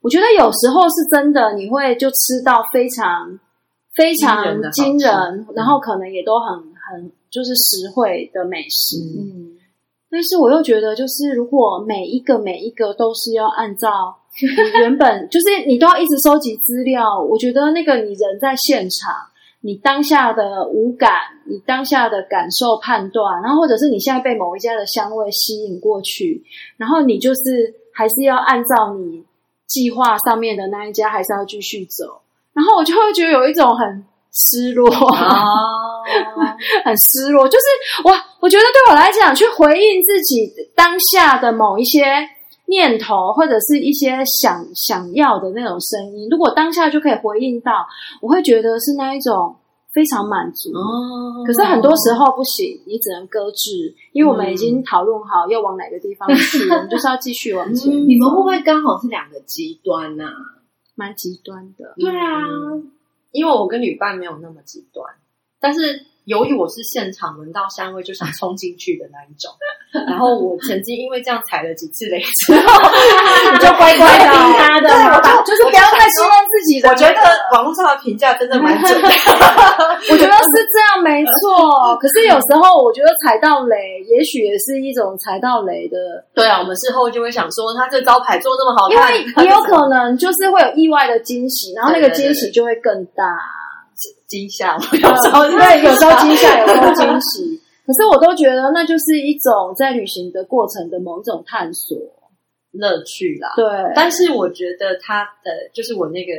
[0.00, 3.38] 我觉得有时候是真的，你会就吃到非常
[4.00, 8.96] 非常惊人然后可能也都很很就是实惠的美食。
[8.96, 9.58] 嗯，
[10.10, 14.16] 但是我又觉得，就是如果每一个每一个都是要按照
[14.80, 19.14] 原本，就是你都要一直收集资料，我觉得那个你人在现场，
[19.60, 21.10] 你当下的五感，
[21.44, 26.42] 你当下的感受判断，然后或者是你现在被某一家的香味吸引过去，
[26.78, 29.22] 然后你就是还是要按照你
[29.66, 32.20] 计划上面的那一家，还是要继续走，
[32.52, 34.88] 然后我就会觉得有一种很失落。
[34.88, 36.02] 哦，
[36.84, 37.64] 很失落，就是
[38.04, 42.04] 我我觉得对我来讲，去回应自己当下的某一些
[42.66, 47.86] 念头，或者是一些想想要的那种声音，如果当下就可以回应到，
[48.20, 49.56] 我会觉得是那一种
[49.92, 50.70] 非常满足。
[50.70, 60.24] 哦可是很多时候不行，你只能搁置，因为我们已经讨论好要往哪个地方去，我们就是要继续往前，你们会不会刚好是两个极端呐、
[60.94, 61.94] 蛮极端的。
[61.98, 62.46] 对啊，
[63.32, 65.14] 因为我跟女伴没有那么极端，
[65.58, 69.50] 但是由于我是现场闻到香味就想冲进去的那一种，
[70.06, 72.62] 然后我曾经因为这样踩了几次雷之后，
[73.50, 76.88] 你就乖乖的听他的对，我就就是不要太希望自己的。
[76.88, 77.18] 我觉得
[77.52, 79.08] 网络上的评价真的蛮准的。
[80.06, 81.98] 我觉得是这样，没错。
[81.98, 85.98] 可是有时候我觉得踩到雷，也许也是一种踩到雷的，
[86.32, 93.34] 对啊，我们事后就会想说，他这招牌做那么好因，为也有可能就是会有意外的惊喜，然后那个惊喜就会更大。
[94.26, 97.60] 惊吓我，有时候对，有时候惊吓，有时候惊喜。
[97.86, 101.96] 可是我都觉得那就是一种在旅行的过程的某一种探索。
[102.72, 103.50] 乐趣啦。
[103.56, 106.32] 对，但是我觉得他的就是我那个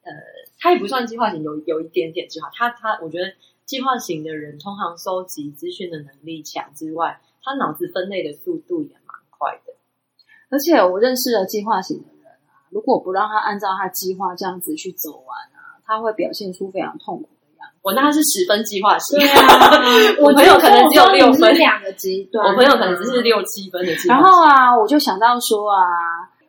[0.00, 0.10] 呃，
[0.58, 2.48] 他也不算计划型，有有一点点计划。
[2.54, 3.26] 他他，我觉得
[3.66, 9.74] 计划型的人通常收集资讯的能力强之外，他脑子分类的速度也蛮快的。
[10.48, 15.53] 而且我认识了计划型的人啊，如果不让他按照他计划这样子去走完啊，
[15.86, 17.76] 他会表现出非常痛苦的样子。
[17.82, 25.78] 我那他是十分计划型，对啊， 我朋友可能只有六分是两个极端，我朋友可能只是六七分的计划然后啊，我就想到说啊，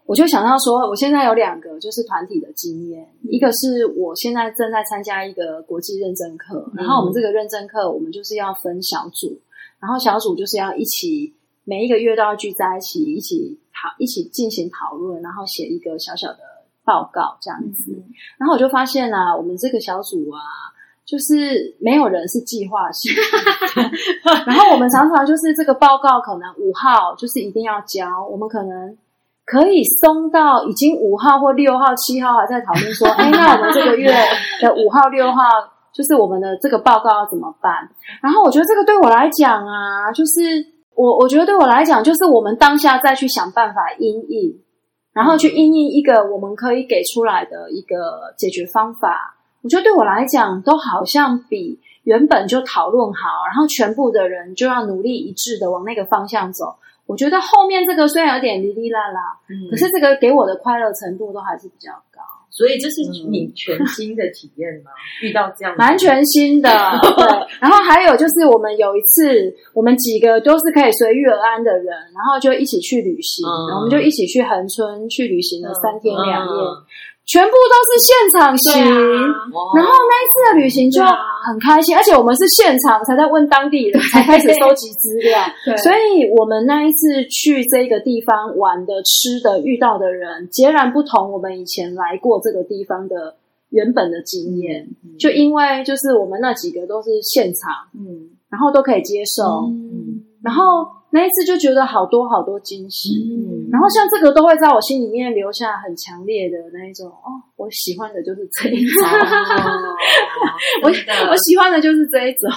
[0.06, 9.40] 我就想到说，我现在有两个就是团体的经验，一个是我现在正在参加一个国际认证课，然后我们这个认证课我们就是要分小组，
[9.80, 11.34] 然后小组就是要一起
[11.64, 16.40] 每一个月都要聚在一起，一起讨一起进行讨论，然后写一个小小的
[16.86, 17.92] 报告这样子。
[18.38, 20.40] 然后我就发现啊，我们这个小组啊，
[21.06, 23.12] 就是没有人是计划性，
[24.46, 28.98] 然后我们常常就是这个报告可能五号就是一定要交，我们可能
[29.46, 34.12] 可以松到已经五号或六号、七号还在讨论说， 哎，那我们这个月
[34.62, 35.42] 的五号、六号
[35.94, 37.88] 就是我们的这个报告要怎么办？
[38.22, 40.42] 然后我觉得这个对我来讲啊，就是
[40.96, 44.60] 我我觉得对我来讲，就是我们当下再去想办法因应，
[45.16, 49.38] 然后去应应一个我们可以给出来的一个解决方法。
[49.62, 56.76] 我觉得对我来讲，都好像比原本就讨论好，然后全部的人就要努力一致的往那个方向走。
[57.08, 62.22] 我觉得后面这个虽然有点哩哩啦啦，嗯可是这个给我的快乐程度都还是比较高，
[62.56, 64.92] 所以这是你全新的体验吗？
[65.22, 66.70] 遇到这样蛮全新的。
[67.04, 67.26] 对，
[67.60, 76.80] 然后还有就是我们有一次，我们几个都是可以随遇而安的人，然后就一起去旅行，嗯然后我们就一起去恒春去旅行了三天两夜，嗯
[77.26, 78.84] 全部都是现场行。
[78.84, 78.96] 啊。
[79.76, 85.40] 然后那一次的旅行就很开心，而且我们是现场才在问当地人，才开始收集资料。
[85.66, 85.78] 对。
[85.78, 93.36] 所以我们那一次去这个地方玩的、吃的、遇到的人，截然不同我们以前来过这个地方的
[93.70, 94.88] 原本的经验。
[95.20, 98.30] 就因为就是我们那几个都是现场，嗯。
[98.50, 100.24] 然后都可以接受，嗯。
[100.44, 103.10] 然后那一次就觉得好多好多惊喜。
[103.28, 109.04] 嗯然后像这个都会在我心里面留下很强烈的那一种哦，我喜欢的就是这一种，
[110.84, 112.50] 我真的我喜欢的就是这一种。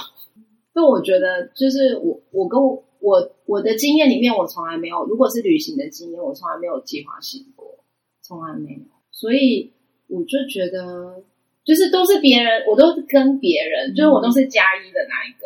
[0.73, 7.83] 就我觉得，就是我我跟我我我的经验里面，我从来没有，如果是旅行的经验，我从来没有计划性过，
[8.21, 8.79] 从来没有。
[9.11, 9.73] 所以
[10.07, 11.23] 我就觉得，
[11.69, 15.45] 就是都是别人，我都是跟别人，就是我都是加一的那一个，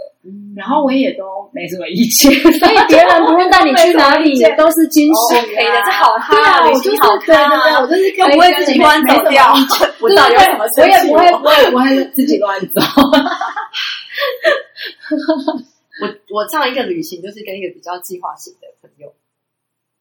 [0.55, 5.43] 然后我也都没什么意见， 所以别人不论带你去哪里都是惊喜、啊。
[5.43, 9.53] OK 的，这好对啊，哈，旅我就是行好对对对，我就是跟不会自己乱走掉，
[9.99, 12.79] 我知道有什么 我也不会，我也不会自己乱走。
[16.01, 19.13] 我我上一个旅行就是跟一个比较计划型的朋友，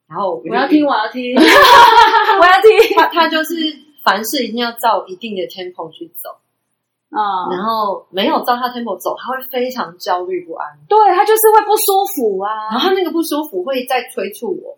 [0.08, 1.40] 然后我要听，我要听，我
[2.46, 2.96] 要听。
[2.96, 3.54] 他他就是
[4.02, 6.30] 凡事一定要照一定的 tempo 去走，
[7.10, 12.70] 啊、然后没有照他 tempo 走，他会非常焦虑不安，对他就是会不舒服啊。
[12.70, 14.76] 然后那个不舒服会再催促我，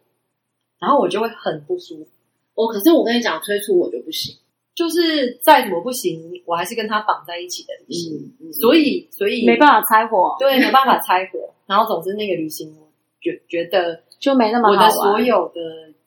[0.78, 2.08] 然后我就会很不舒服。
[2.54, 4.36] 我可是我跟你讲，催促我就不行。
[4.74, 11.54] 就是再怎么不行，我还是跟他绑在一起的旅行，嗯，所以所以没办法拆火，对没办法拆火。
[11.66, 12.88] 然后总之那个旅行，我
[13.20, 14.90] 觉觉得就没那么我好玩。
[14.90, 15.60] 的所有的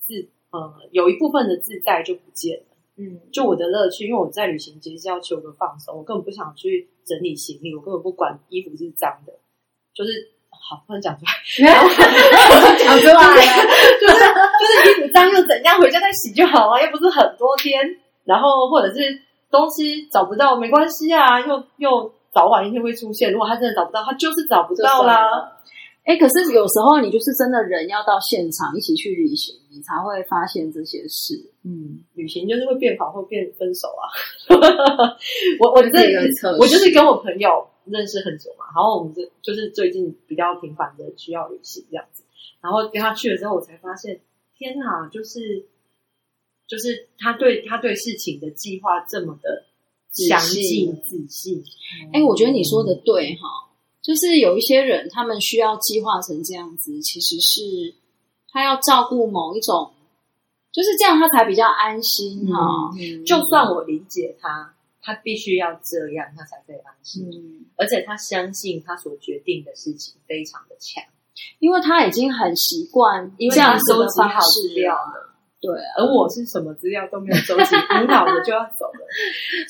[0.06, 2.66] 自呃有一部分的自在就不见了。
[2.98, 9.34] 嗯，就我的乐趣，因为我在旅行其实是要求个放松，我根本不想去整理行李，我根本不管衣服是脏的，
[9.94, 11.32] 就是好不能讲出来，
[12.84, 13.30] 讲出来了。
[14.02, 14.20] 就是
[14.60, 18.00] 就是衣服脏又怎样，回家再洗就好了，又不是很多天。
[18.26, 23.32] 然后或者是东西找不到没关系啊，又又早晚一天会出现。
[23.32, 25.54] 如果他真的找不到，他就是找不到啦。
[26.08, 31.52] 哎，可是有时候你就是真的人要到现场一起去旅行，你才会发现这些事。
[31.64, 34.08] 嗯，旅行就是会变好或变分手啊。
[35.60, 36.00] 我我这
[36.58, 42.24] 我就是跟我朋友认识很久嘛，然后我们这就是最近比较频繁的需要旅行这样子，
[42.62, 44.22] 然后跟他去了之后，我才发现，
[44.58, 45.66] 天哪，就是
[46.68, 49.66] 就是他对他对事情的计划这么的
[50.10, 51.62] 详尽仔细。
[52.14, 53.67] 哎，我觉得你说的对哈，
[54.08, 57.94] 就是有一些人他们需要计划成这样子，其实是
[58.50, 59.92] 他要照顾某一种，
[60.72, 62.90] 就是这样他才比较安心哈。
[62.98, 67.30] 嗯就算我理解他，他必须要这样，他才会安心。
[67.30, 71.04] 嗯而且他相信他所决定的事情非常的强，
[71.60, 75.27] 因为他已经很习惯这样子收集好的方式资料了。
[75.62, 75.74] 了。
[75.74, 79.08] 对啊，而我是什么资料都没有收集，无脑的就要走了，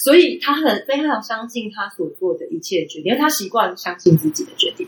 [0.03, 4.85] 所以他很非常相信他所做的一切决定，因为他习惯相信自己的决定，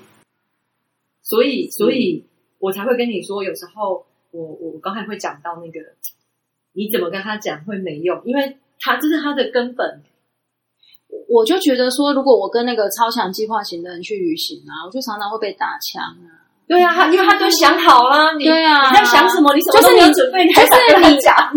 [1.23, 2.25] 所以，所以
[2.59, 5.79] 我才会跟你说，有时候我我刚才会讲到那个，
[6.73, 10.03] 你怎么跟他讲会没用，因为他这是他的根本，
[11.29, 16.48] 我就觉得说，如果我跟那个超强计划型的人去旅行啊，我就常常会被打枪啊。
[16.69, 19.49] 对啊，他因为他都想好了，你对啊你在想什么？
[19.55, 20.69] 你什么就是你都没有准备，就是？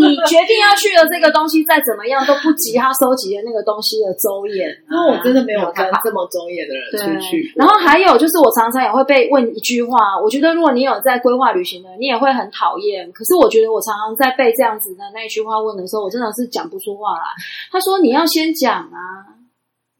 [0.00, 4.96] 你你决定要去的这个东西，再怎么样都不及他收集的那个东西的周延、啊。
[4.96, 7.52] 因为我真的没有跟这么周延的人出去。
[7.54, 13.12] 然后还有就是，我常常也会被问一句话，我觉得如果你有在规划旅行的，你也会很讨厌。
[13.12, 17.24] 可是我觉得我常常在被这样子的那一句话问的时候，我真的是讲不出话来。
[17.70, 19.28] 他说你要先讲啊，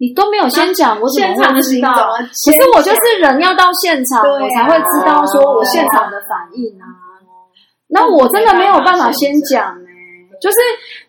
[0.02, 1.94] 你都没有先讲，我怎么会知道？
[2.18, 6.90] 可是我就是人要到现场，啊我才会知道说我现场的反应啊。
[7.86, 9.81] 那我真的没有办法先讲呢、
[10.42, 10.58] 就是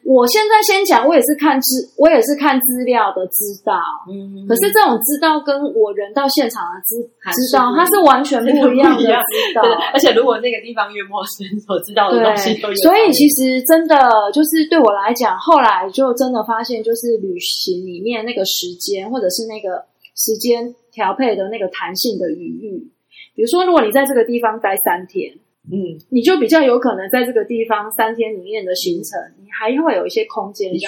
[0.05, 3.73] 我现在先讲，我也是看资，我也是看资料的知道。
[4.05, 7.01] 嗯可是这种知道跟我人到现场的知
[7.34, 9.63] 知道，它是完全不一样的 知道。
[9.63, 13.97] 对，而且如果那个地方越陌生，所知道的东西都对，越所以其实真的
[14.31, 19.84] 就是对我来讲，后来就真的发现，就是旅行里面那个时间，或者是那个
[20.15, 22.91] 时间调配的那个弹性的余裕。
[23.36, 25.34] 比如说，如果你在这个地方待三天，
[25.72, 30.88] 嗯，你就比较有可能在这个地方三天里面的行程，你还会有一些空间去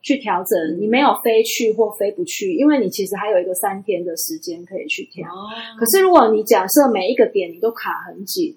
[0.00, 0.80] 去调整。
[0.80, 5.28] 你没有飞去或飞不去，因为你其实还有一个三天的时间可以去调。
[5.28, 8.56] 哦可是如果你假设每一个点你都卡很紧，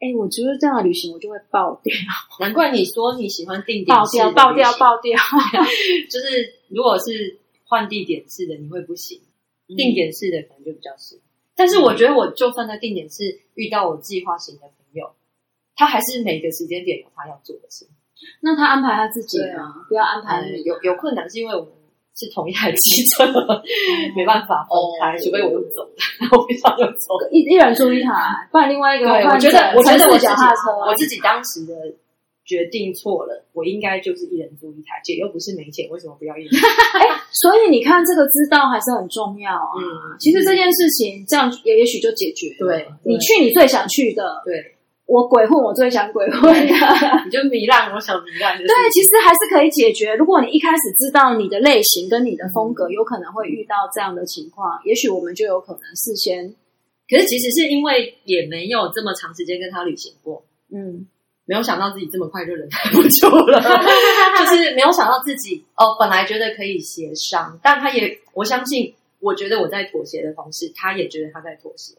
[0.00, 1.94] 哎，我觉得这样的旅行我就会爆掉，
[2.40, 5.16] 难怪你说你喜欢定点爆掉，爆掉，爆掉。
[6.10, 9.20] 就是如果是换地点式的，你会不行；
[9.68, 11.20] 嗯定点式的可能就比较适合。
[11.56, 15.12] 但是我觉得，我就算在定点是遇到我计划型的朋友，
[15.76, 17.86] 他还是每个时间点有他要做的事。
[18.40, 19.38] 那他安排他自己
[19.88, 21.70] 不要安排嗯，有有困难是因为我们
[22.16, 23.26] 是同一台机车，
[24.16, 25.18] 没办法分开，哦。
[25.22, 27.28] 除非我用走的，我不想用走的。
[27.30, 28.12] 一一人住一台，
[28.50, 31.74] 不然另外一个我觉得，我觉得我自己脚踏车，我自己当时的
[32.44, 36.52] 决定错了，我应该就是一人租一台，姐又不是没钱，为什么不要一人？
[37.32, 39.72] 所以你看这个知道还是很重要啊。
[39.80, 42.68] 嗯，其实这件事情这样也也许就解决了。
[42.68, 44.76] 对你去你最想去的，对，
[45.06, 46.74] 我鬼混我最想鬼混的。
[47.24, 50.14] 你就糜烂，我想糜烂，就是对，其实还是可以解决。
[50.14, 56.54] 如果你一开始知道你的类型跟你的风格，有可能会遇到这样的情况，也许我们就有可能事先，
[57.08, 61.06] 可是其实是因为也没有这么长时间跟他旅行过，嗯，
[61.46, 63.60] 没有想到自己这么快就忍耐不住了，
[64.38, 71.94] 就是没有想到自己哦，本来觉得可以协商，但他也我相信，我觉得我在妥协的同时，他也觉得他在妥协，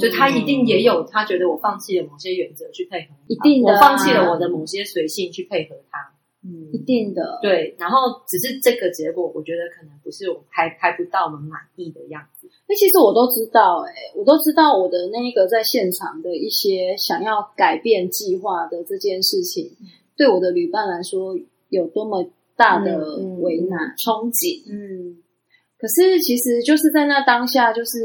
[0.00, 6.12] 就他一定也有他觉得我放弃了某些原则去配合，一定的啊我放弃了我的某些随性去配合他，
[6.44, 7.38] 嗯一定的。
[7.42, 12.48] 对，然后只是这个结果，我觉得可能不是我还还不到我们满意的样子。
[12.68, 19.70] 那其实我都知道、欸，我都知道我的那个在现场的一些想要改变计划的这件事情，
[20.16, 21.36] 对我的旅伴来说
[21.70, 22.24] 有多么
[22.56, 24.62] 大的嗯嗯为难、憧憬。
[24.70, 25.22] 嗯，
[25.78, 27.98] 可是其实就是在那当下，就是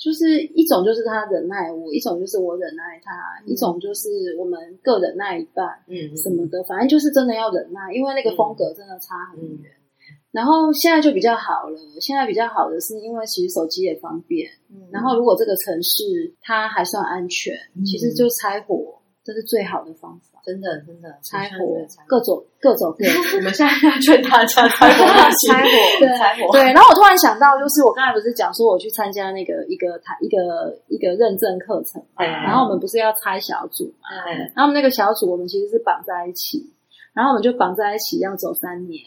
[0.00, 3.12] 就是一种就是他忍耐我，一种就是我忍耐他，
[3.44, 9.70] 一种就是我们各忍耐一半嗯，什么的，反正就是真的要忍耐，因为那个风格真的差很嗯远。
[10.32, 14.88] 然后现在就比较好了，现在比较好的是因为其实手机也方便，嗯。
[14.90, 17.84] 然后如果这个城市它还算安全，嗯。
[17.84, 20.26] 其实就拆火，这是最好的方法。
[20.42, 23.12] 真的真的拆火火，各走各走各的。
[23.36, 25.04] 我们现在要劝大家拆火，
[25.46, 25.68] 拆火，
[26.00, 32.26] 对拆火，对，然后我突然想到，就是我刚才不是讲说我去参加那个一个台一个一个认证课程嘛，对。
[32.26, 36.72] 然后我们不是要拆小组嘛，嗯然后我们那个小组我们其实是绑在一起，
[37.12, 39.04] 然后我们就绑在一起要走三年，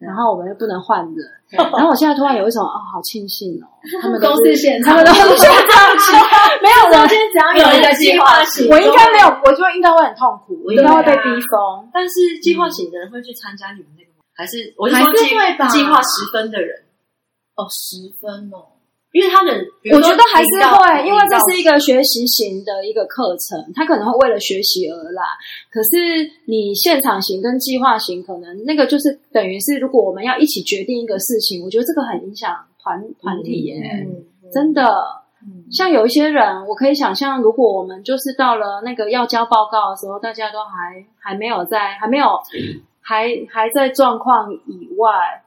[0.00, 1.20] 然后我们又不能换人，
[1.52, 3.68] 然后我现在突然有一种哦，好庆幸哦，
[4.00, 6.16] 他们都是是现场他们都是 现场去，
[6.64, 7.08] 没有人。
[7.08, 11.84] 今天只要有一个计划型，我应该没有，我就应该会很痛苦，我应该会被逼疯。
[11.92, 14.24] 但是计划型的人会去参加你们那个吗？
[14.34, 15.12] 还是我是还说
[15.68, 16.80] 计划十分的人，
[17.60, 18.79] 哦，十分哦，
[19.12, 19.54] 因为他们
[19.92, 25.22] 我觉得还是会，因为这是一个学习型的一个课程，他可能会为了学习而来。
[25.70, 35.20] 可是你现场型跟计划型，可能那个就是等于是，如果我们要一起决定一个事情，我觉得这个很影响团团体耶，嗯，真的。
[35.72, 42.26] 像有一些人，我可以想象，如果我们就是到了那个要交报告的时候，大家都还还没有在，还没有，
[43.00, 45.42] 还还在状况以外，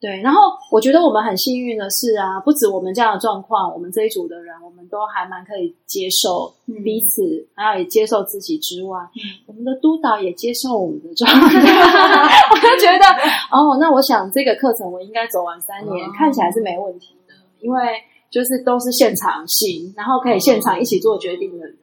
[0.00, 0.20] 对。
[0.22, 0.40] 然后
[0.72, 8.98] 我觉得我们很幸运的是啊，不止我们这样的状况，我们这一组的人，我们都还蛮可以接受彼此，还有也接受自己之外，
[9.46, 11.60] 我们的督导也接受我们的状态，
[12.50, 13.04] 我就觉得
[13.52, 18.02] 哦，那我想这个课程我应该走完三年，哦看起来是没问题的，因为。
[18.30, 21.76] 就是都是现场型，然后可以现场一起做决定的人。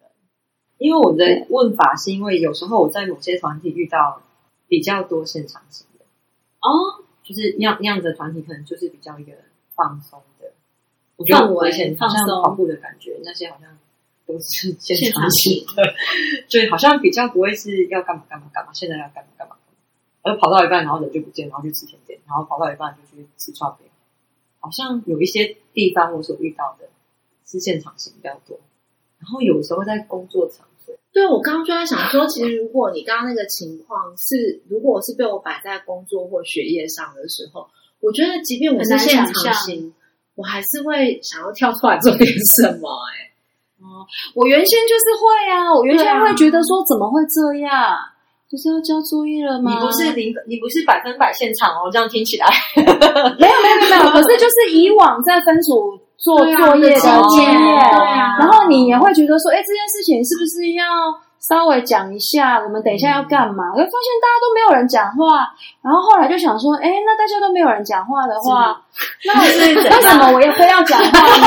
[0.78, 4.22] 因为我的问法是因为有时候我在某些团体遇到
[4.70, 6.06] 比较多现场型的，
[6.62, 9.34] 哦，就是那样那样子的团体可能就是比较一个
[9.76, 10.54] 放松的，
[11.18, 13.78] 我觉得我以前好像跑步的感觉，那些好像
[14.26, 15.84] 都是现现场型的，
[16.48, 19.58] 所以好像比较不会是要干嘛干嘛干嘛，现在要干嘛干嘛，
[20.22, 23.88] 而跑到一半然后人就不见，然后去吃甜点，然后跑到一半就去吃串饼，
[24.62, 26.88] 好像有一些地方我所遇到的
[27.46, 28.58] 是现场型比较多，
[29.20, 30.77] 然后有时候在工作场所，
[31.18, 37.66] 对，我刚刚就在想说，其实如果你刚刚那个情况是，如果是被我摆在工作或学业上的时候，
[38.00, 39.92] 我觉得即便我是现场型，
[40.36, 43.34] 我还是会想要跳出来做点什么、哎，
[44.36, 47.98] 我原先就是会啊，我原先会觉得说怎么会这样？
[48.48, 49.74] 不是要交作业了吗？
[49.74, 52.46] 你不是零，你不是百分百现场哦，这样听起来。
[52.76, 60.84] 没有没有没有，可是就是以往在分组做啊作业的经经验，对啊然后你也会觉得说，哎，这件事情是不是要
[61.40, 62.60] 稍微讲一下？
[62.60, 63.64] 我们等一下要干嘛？
[63.74, 65.48] 我就发现大家都没有人讲话，
[65.82, 68.82] 然后后来就想说，哎，那大家都没有人讲话的话，
[69.26, 71.38] 那 是为什么我也非要讲话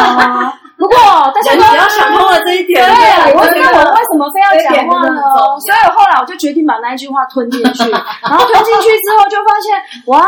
[0.44, 0.52] 呢？
[0.80, 5.20] 如果大家都要想通了这一点，对，我那我为什么非要讲话呢？
[5.60, 7.84] 所以后来我就决定把那一句话吞进去，
[8.24, 9.76] 然后吞进去之后就发现，
[10.06, 10.24] 哇，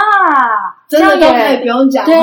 [0.91, 2.13] 真的都可以不用讲话。
[2.13, 2.17] 对，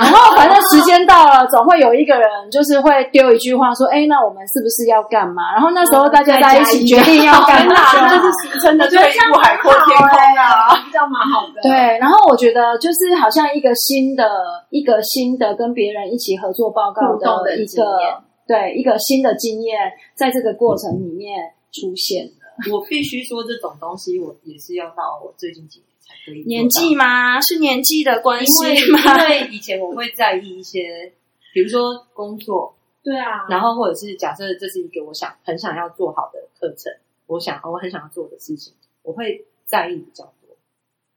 [0.00, 7.74] 然后反正时间到了，总会有一个人就是会丢一句话说：“哎，那我们是不是要干嘛？”然后那时候大家在一起决定要干嘛，
[8.08, 10.08] 这就是俗称的退一步海阔天空
[10.40, 10.72] 啊！
[10.90, 11.60] 这样蛮好的。
[11.60, 14.24] 对，然后我觉得就是好像一个新的、
[14.70, 22.72] 一个新的跟别人一起合作报告的个对一个新的经验，在这个过程里面出现了。
[22.72, 27.40] 我必须说，这种东西我也是要到我最近几年才可以年纪吗？
[27.40, 29.00] 是年纪的关系吗？
[29.22, 31.12] 因为以前我会在意一些，
[31.52, 36.92] 比如说工作，对啊，然后或者是假设这是一个我想很想要做好的课程，
[37.26, 38.72] 我想我很想要做的事情，
[39.02, 40.56] 我会在意比较多。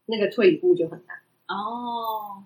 [0.05, 1.17] 那个退一步就很难。
[1.47, 2.43] 哦，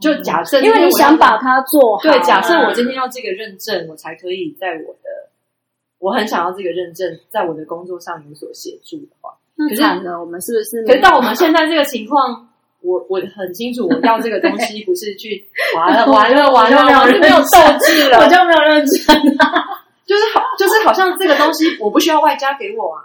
[0.00, 5.30] 就假设，因为你想把它做好，对，假设我今天要这个认证，我才可以在我的
[5.98, 10.82] 我很想要这个认证，在我的工作上有所协助的话，那惨了，我们是不是？
[10.86, 12.48] 可是到我们现在这个情况，
[12.80, 15.46] 我我很清楚，我要这个东西不是去
[15.76, 19.36] 完了完了完了，我是没有斗志了，我就没有认真。
[20.06, 23.04] 就是好就是好像这个东西我不需要外加给我啊，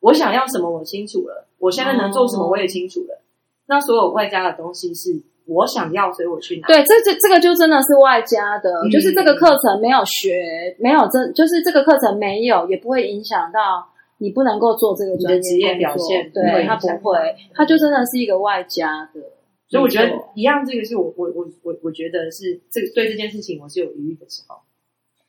[0.00, 3.20] 我想要什么我清楚了，我现在能做什么我也清楚了，
[3.66, 6.68] 那所有外加的东西是我想要，所以我去拿。
[6.68, 13.86] 对，这这这个就真的是外加的，嗯就是这个课程没有学，没有真，就是这个课程没有，也不会影响到
[14.18, 19.20] 你不能够做这个专你的职业表现对，他不会，他就真的是一个外加的。
[19.68, 24.56] 所以我觉得一样，这个是我我我我我觉得是这个对这件事情我是有余裕的时候，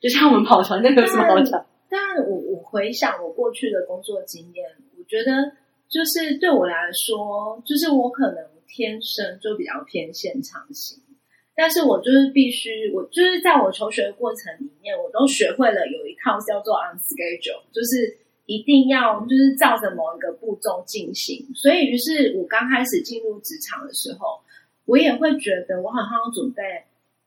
[0.00, 1.64] 就像我们跑船那个有什么好讲？
[1.90, 4.64] 但我我回想我过去的工作经验，
[4.96, 5.32] 我觉得
[5.88, 10.98] 就是对我来说，就是我可能天生就比较偏现场型，
[11.56, 21.46] 但是我就是必须，我就是在我求学的过程里面，我都学会了有一套叫做 on schedule，就是一定要就是照着某一个步骤进行。
[21.54, 24.40] 所以，于是我刚开始进入职场的时候，
[24.84, 26.62] 我也会觉得我好像准备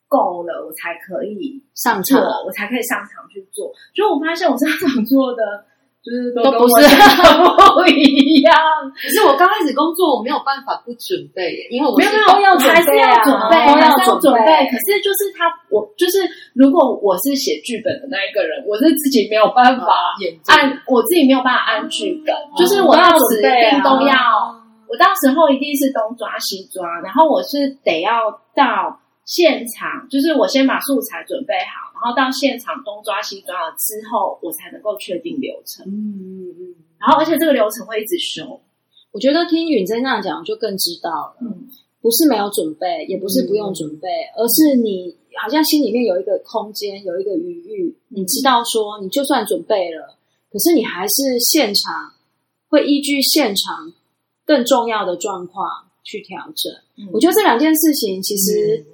[0.07, 3.73] 够了，我才可以上做场，我才可以上场去做。
[3.93, 5.65] 就我发现我上场做的，
[6.01, 8.51] 就是都都不是我想的不一样。
[8.97, 12.73] 可是我刚开始工作，我没有办法不准备耶，因为我没有没有，都要准备啊。
[12.73, 14.49] 还是要准备，都要还是要准准备。
[14.65, 24.15] 可是就是他，我就是如果我是写剧本的那一个人，我是自己没有办法眼按，我自己没有办法按剧本，就是我要到指定都要。
[24.91, 35.85] 我到时候一定是东抓西抓，然后我是得要到现场，就是我先把素材准备好，然后到现场东抓西抓了之后，我才能够确定流程。
[35.85, 38.59] 嗯嗯嗯，然后而且这个流程会一直修。
[39.11, 41.35] 我觉得听允珍这样讲，我就更知道了。
[41.41, 41.67] 嗯，
[42.01, 50.17] 不是没有准备，也不是不用准备，而是你好像心里面有一个空间，有一个余裕，你知道说，你就算准备了，
[50.49, 52.13] 可是你还是现场
[52.69, 53.93] 会依据现场
[54.45, 55.67] 更重要的状况
[56.03, 56.73] 去调整。
[56.97, 58.85] 嗯我觉得这两件事情，其实、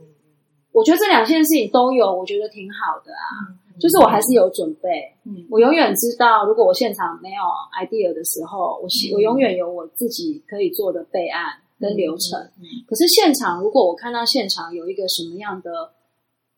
[0.78, 3.66] 我觉得这两件事情都有，我觉得挺好的啊。
[3.80, 4.90] 就是我还是有准备，
[5.24, 7.44] 嗯我永远知道，如果我现场没有
[7.80, 11.46] idea 的时候，我嗯我永远有我自己可以做的备案
[11.80, 12.40] 跟流程。
[12.58, 15.70] 嗯可是现场，如果我看到现场有一个什么样的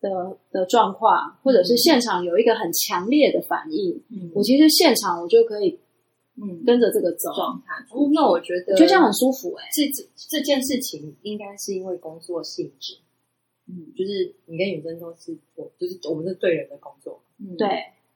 [0.00, 5.78] 的的状况，或者是现场有一个很强烈的反应，嗯我其实现场我就可以
[6.40, 7.74] 嗯跟着这个走，状态。
[7.92, 12.96] 哦，那我觉得就这样很舒服哎、这这这件事情应该是因为工作性质，
[13.70, 17.68] 嗯就是你跟允珍都是我，就是我们是对人的工作，嗯，对，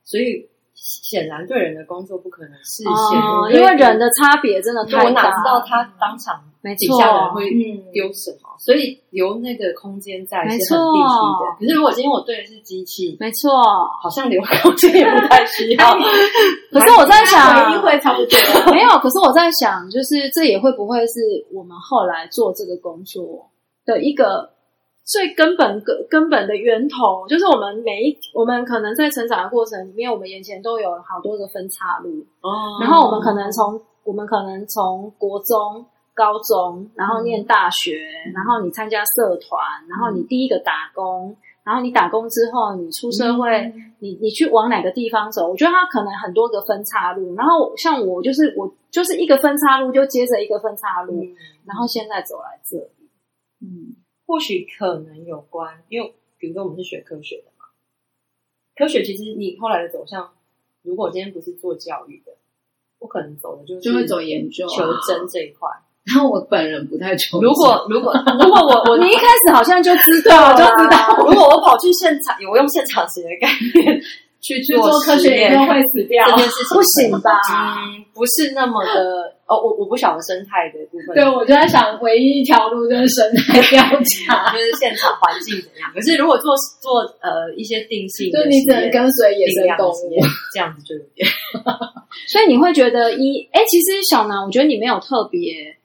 [0.03, 11.57] 所以显然对人的工作不可能是显哦，因为人的差别真的太大，哪知道他当场底没错下的人会嗯丢什么，所以留那个空间在是很必须的。
[11.61, 13.53] 可是如果今天我对的是机器，没错。
[14.03, 15.93] 好像留空间也不太需要。
[16.73, 18.39] 可是我在想，一定会差不多。
[18.73, 23.51] 没有，可是我在想，就是这也会不会是我们后来做这个工作
[23.85, 24.54] 的一个
[25.05, 32.09] 最根本根根本的源头，就是我们每一我们可能在成长的过程里面，我们眼前都有好多个分岔路，
[32.41, 32.81] 哦。
[32.81, 35.85] 然后我们可能从我们可能从国中、
[36.15, 37.99] 高中，然后念大学，
[38.35, 45.51] 然后你参加社团，然后你第一个打工，然后你打工之后，你出社会，你你去往哪个地方走？
[45.51, 51.29] 我觉得它可能很多个分岔路，然后像我就是我就是一个分岔路就接着一个分岔路，嗯。
[51.67, 53.11] 然后现在走来这里，
[53.61, 53.97] 嗯，
[54.35, 57.67] 或许可能有关，因为比如说我们是学科学的嘛，
[58.75, 60.29] 科学其实你后来的走向，
[60.83, 62.33] 如果今天不是做教育的，
[62.99, 65.69] 我可能走的就是就会走研究、啊、求真这一块。
[66.03, 73.47] 然后我本人不太求真，如果如果如果我我你一开始好像就知道了，就知道，如果我跑去现场，我用现场学的概
[73.85, 74.03] 念
[74.41, 76.39] 去去做科学研究会死掉这。
[76.39, 77.31] 件事情不行吧？
[77.55, 83.83] 嗯，不是那么的哦，我我不晓得生态的部分，对，我就在想，唯一一条路就是生态调
[84.27, 85.91] 查， 就是现场环境怎样。
[85.95, 90.17] 可是如果做做呃一些定性的就，你只能跟随野定生动物
[90.53, 91.29] 这样子就有点
[92.29, 95.77] 所以你会觉得一哎，其实小南，我觉得你没有特别，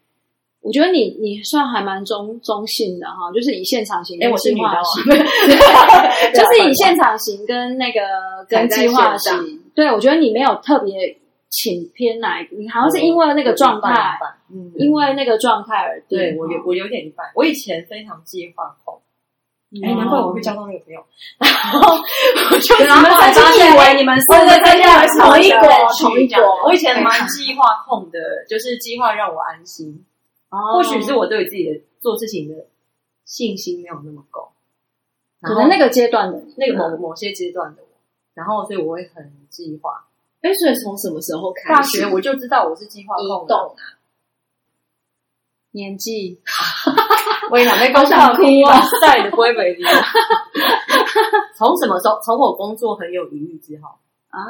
[0.61, 5.25] 我觉得你你算还蛮中中性的哈，就是以现场型哎，跟我是计划女的
[6.33, 7.99] 就是以现场型跟那个
[8.47, 9.33] 跟计划型，
[9.75, 11.17] 对我觉得你没有特别
[11.49, 14.19] 倾偏哪一个，你好像是因为那个状态，，
[14.51, 16.17] 嗯，因为那个状态而定。
[16.17, 19.01] 对我有我有点一半，我以前非常计划控，
[19.83, 21.03] 哎，嗯难怪我会交到那个朋友，
[21.41, 21.49] 然
[21.81, 21.95] 后
[22.51, 25.69] 我就然后曾经以为你们是对对对在同一国
[26.01, 26.65] 同一国。
[26.65, 30.05] 我以前蛮计划控的，就是计划让我安心。
[30.49, 32.65] 哦或许是我对自己的做事情的
[33.25, 34.49] 信心没有那么够，
[35.41, 37.87] 可能那个阶段的那个某某些阶段的我，
[38.33, 40.05] 然后所以我会很计划。
[40.41, 41.67] 哎，所以从什么时候开始？
[41.75, 43.99] 大学我就知道我是计划移控的，动啊，
[45.71, 46.41] 年纪，
[47.51, 48.71] 我也想被公想哭哦
[49.01, 49.83] 晒的不会美丽。
[51.55, 52.19] 从什么时候？
[52.23, 53.89] 从我工作很有余裕之后，
[54.29, 54.41] 啊，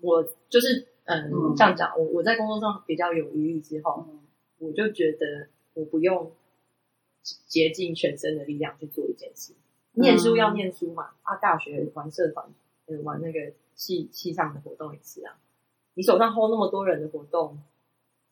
[0.00, 4.04] 我就是嗯嗯这样讲，我我在工作上比较有余裕之后，
[4.58, 6.32] 我就觉得我不用
[7.46, 9.52] 竭尽全身的力量去做一件事。
[9.92, 12.44] 念书要念书嘛，啊，大学玩社团，
[12.86, 13.40] 呃，玩那个
[13.76, 15.38] 系系上的活动也是啊。
[15.94, 17.56] 你手上 hold 那么多人的活动，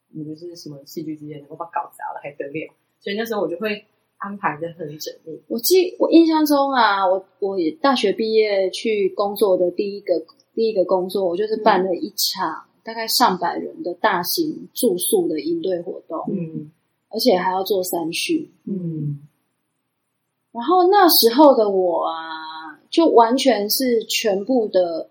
[0.08, 2.74] 你们是什么戏剧之夜能够把搞砸了还得了？
[3.00, 3.84] 所以那时候我就会
[4.18, 5.40] 安排的很缜密。
[5.48, 10.24] 我记我印象中啊，我我大学毕业去工作的第一个
[10.54, 16.70] 第一个工作，我就是办了一场、大概上百人的大型住宿的营队活动，嗯
[17.10, 18.50] 而且还要做三训。
[18.66, 19.26] 嗯
[20.52, 25.10] 然后那时候的我啊，就完全是全部的，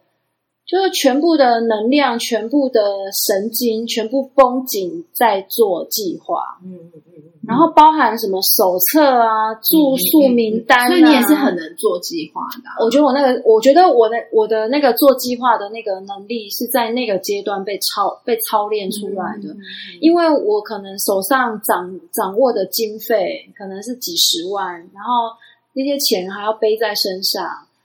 [0.65, 2.81] 就是全部的能量、全部的
[3.27, 12.79] 神经、全部绷紧在做计划，嗯嗯嗯嗯，然后包含什么手册啊、住宿名单、啊所以你也是很能做计划的啊。
[12.79, 19.53] 我觉得我那个，我觉得我的我的那个做计划的那个能力是在那个阶段被操被操练出来的，
[19.99, 25.35] 因为我可能手上掌掌握的经费可能是几十万，然后
[25.73, 27.43] 那些钱还要背在身上，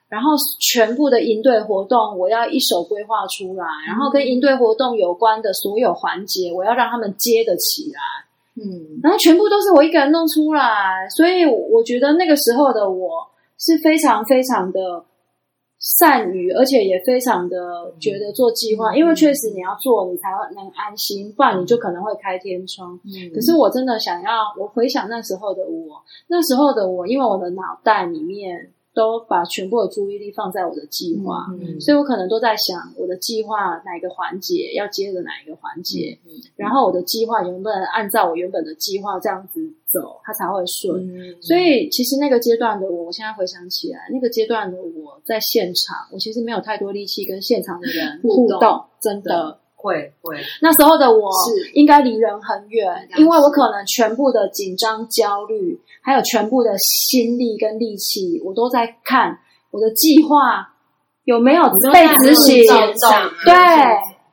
[0.09, 8.01] 然后全部的营队活动我要一手规划出来，然后跟营队活动有关的所有环节，我要让他们接得起来。
[8.61, 13.29] 嗯，然后全部都是我一个人弄出来，所以我觉得那个时候的我
[13.59, 15.05] 是非常非常的
[15.79, 22.99] 善于，而且也非常的觉得做计划，因为确实你要做，你才会能安心，不然你就可能会开天窗。
[23.05, 36.31] 嗯可是我真的想要，我回想那时候的我，那时候的我，因为我的脑袋里面都把全部的注意力放在我的计划，嗯所以我可能都在想我的计划哪一个环节要接着哪一个环节，嗯。
[36.57, 41.07] 然后我的计划能不能按照我原本的计划这样子走，它才会顺。
[41.07, 49.61] 嗯所以其实那个阶段的我，我现在回想起来，那个阶段的我在现场，我其实没有太多力气跟现场的人互动，真的。
[49.79, 51.71] 会会，那时候的我是。
[51.73, 59.39] 应该离人很远因为我可能全部的紧张、焦虑，还有全部的心力跟力气，我都在看
[59.71, 60.75] 我的计划
[61.25, 61.63] 有没有
[61.93, 62.67] 被执行。
[63.45, 63.55] 对，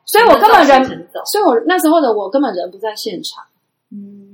[0.04, 3.44] 所以我根本人，所以我那时候的我根本人不在现场，
[3.92, 4.24] 嗯。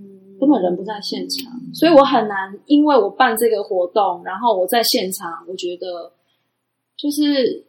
[0.41, 6.11] 根本人不在现场，所以我很难，因为我办这个活动，然后我在现场，我觉得
[6.97, 7.65] 就是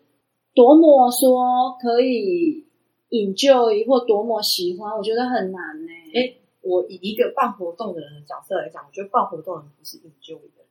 [0.55, 2.65] 多么说可以
[3.13, 6.33] enjoy 或多么喜欢，我觉得很难呢、哎
[6.63, 10.63] 我以一个办活动的人的角色来讲，我觉得办活动的人不是 enjoy 的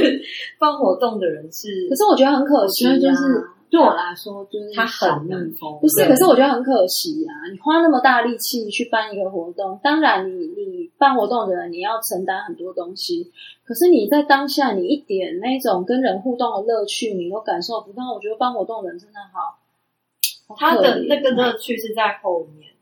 [0.00, 0.20] 人，
[0.58, 5.38] 办活动的人是可是我觉得很可惜、啊，就是对我来说，就是他很难
[5.78, 7.52] 不是，可是我觉得很可惜啊！
[7.52, 13.30] 你花那么大力气去办一个活动，当然你你办活动的人你要承担很多东西，
[13.62, 19.59] 可是你在当下你一点那种跟人互动的乐趣你都感受不到，我觉得办活动的人真的好，
[20.50, 22.72] 好他的那个乐趣是在后面，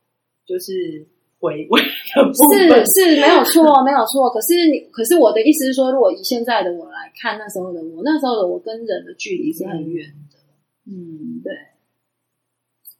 [0.46, 1.06] 就是
[1.38, 1.86] 回味的
[2.32, 3.14] 是。
[3.14, 4.30] 是没有错，没有错。
[4.30, 10.38] 可是你，可是我的意思是说，如果以现在的我来看，那时候的我，那时候的我跟人的距离是很远的。
[10.86, 11.52] 嗯，对，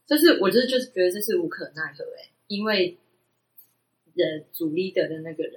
[0.07, 2.99] 就是我就是就是觉得这是无可奈何哎、因为
[4.15, 5.55] 人主 leader 的那个人，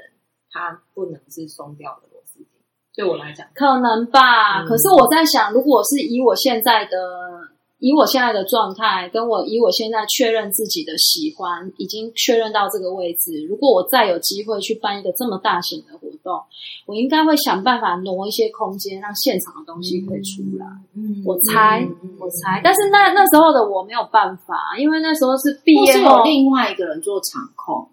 [0.50, 2.48] 他不能是松掉的螺丝钉。
[2.96, 4.64] 对我来讲，可能吧。
[4.64, 7.51] 嗯可是我在想，如果是以我现在的。
[7.82, 13.44] 以我现在的状态，跟我以我现在确认自己的喜欢，已经确认到这个位置。
[13.50, 16.40] 如果我再有机会去办一个这么大型的活动，
[16.86, 20.66] 我应该会想办法挪一些空间，让现场的东西可以出来。
[20.96, 27.88] 嗯我猜，嗯我猜，但是那那时候的我没有办法，因为那时候是毕业后有，另外一个人做场控，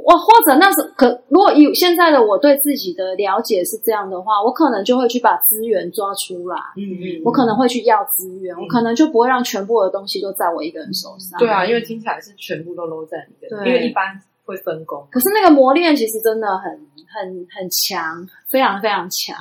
[0.00, 11.38] 我或者那时可如果有现在的我对自己的了解是这样的话，我可能就会去把资源抓出来，嗯嗯，我可能会去要资源，嗯我可能就不会让全部的东西都在我一个人手上。
[11.38, 15.06] 对啊，因为听起来是全部都搂在你的，对因为一般会分工。
[15.10, 16.70] 可是那个磨练其实真的很
[17.12, 19.36] 很很强，非常非常强。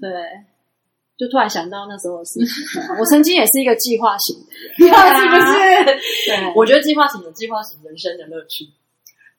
[0.00, 0.10] 对，
[1.16, 4.36] 就突然想到那时候的事情， 我曾经也是一个计划型
[4.78, 5.84] 的人， 是不是？
[6.26, 8.64] 对，我觉得计划型有计划型人生的乐趣。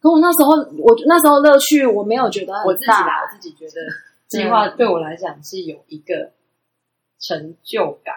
[0.02, 2.68] 可我那时候，我那时候乐趣我没有觉得很大。
[2.68, 3.74] 我自己啦，我自己觉得
[4.28, 6.32] 计划对我来讲是有一个
[7.20, 8.16] 成就感，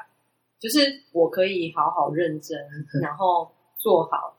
[0.59, 2.59] 就是我可以好好认真，
[3.03, 4.35] 然后做好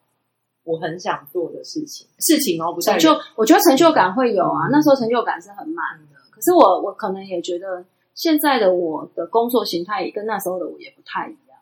[0.63, 2.07] 我很想做的事情。
[2.17, 4.67] 事情哦，不是成就，我觉得成就感会有啊。
[4.67, 7.85] 嗯那时候成就感是很满的，可是我我可能也觉得
[8.15, 11.59] 现在的我的工作形态也跟那时候的我也不太一样。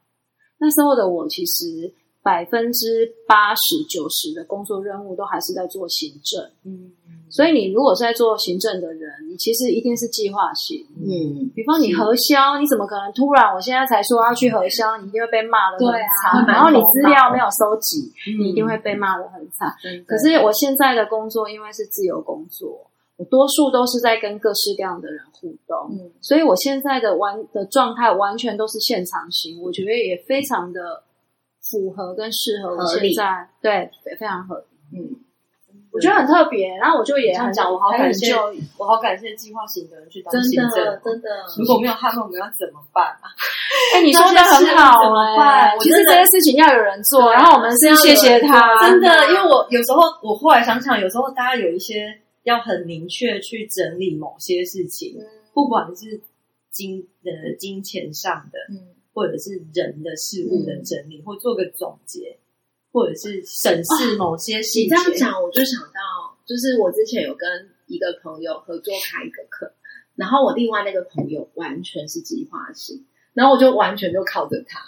[0.59, 1.93] 那时候的我其实
[2.24, 6.93] 百分之八十九十的工作任务都还是在做行政，嗯，
[7.30, 10.88] 所以你如果是在做行政的人，你其实一定是计划型。
[10.95, 15.91] 嗯，比方你核销，你怎么可能突然我现在才说要去核销，你一定会被骂的很
[16.24, 16.45] 惨。
[16.47, 19.76] 然后你资料没有收集，你你一定会被骂的很惨。
[20.07, 26.09] 可是我现在的工作，因为是自由工作，我多数都是在跟各式各样的人互动，嗯。
[26.21, 31.03] 所以我现在的完的状态完全都是现场型，我觉得也非常的
[31.70, 33.14] 符合跟适合我合理。
[33.14, 34.99] 现在，对，对非常合理。
[34.99, 35.16] 嗯，
[35.91, 38.34] 我觉得很特别，然后我就也很这样讲，我好感谢
[38.78, 41.01] 我好感谢计划型的人去当真行政的。
[41.03, 43.30] 真的，如果没有他们，我们要怎么办啊？
[43.95, 55.18] 哎，你说的很好哎、办其实这些事情要有人做，然后我们是谢谢他，真的，因为我有时候我后来想想，有时候大家有一些要很明确去整理某些事情，
[55.53, 56.22] 不管是
[56.72, 62.38] 金呃金钱上的，嗯，或者是人的事物的整理，或做个总结，
[62.91, 65.03] 或者是审视某些细节你。
[65.03, 69.72] 这样讲，我就想到，就是我之前有跟一个朋友合作开一个课，
[70.16, 74.80] 然后我另外那个朋友完全是计划型，然后我就完全就靠着他，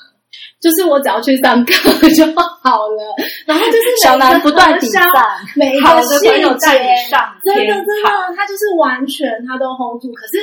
[0.60, 1.74] 就是我只要去上课
[2.10, 2.26] 就
[2.64, 3.16] 好了，
[3.46, 5.04] 然后就是小南不断抵抵赞，
[5.56, 7.86] 每一个细朋友带你节，上真的真。
[7.86, 10.34] 的，他就是完全他都 hold 住，可是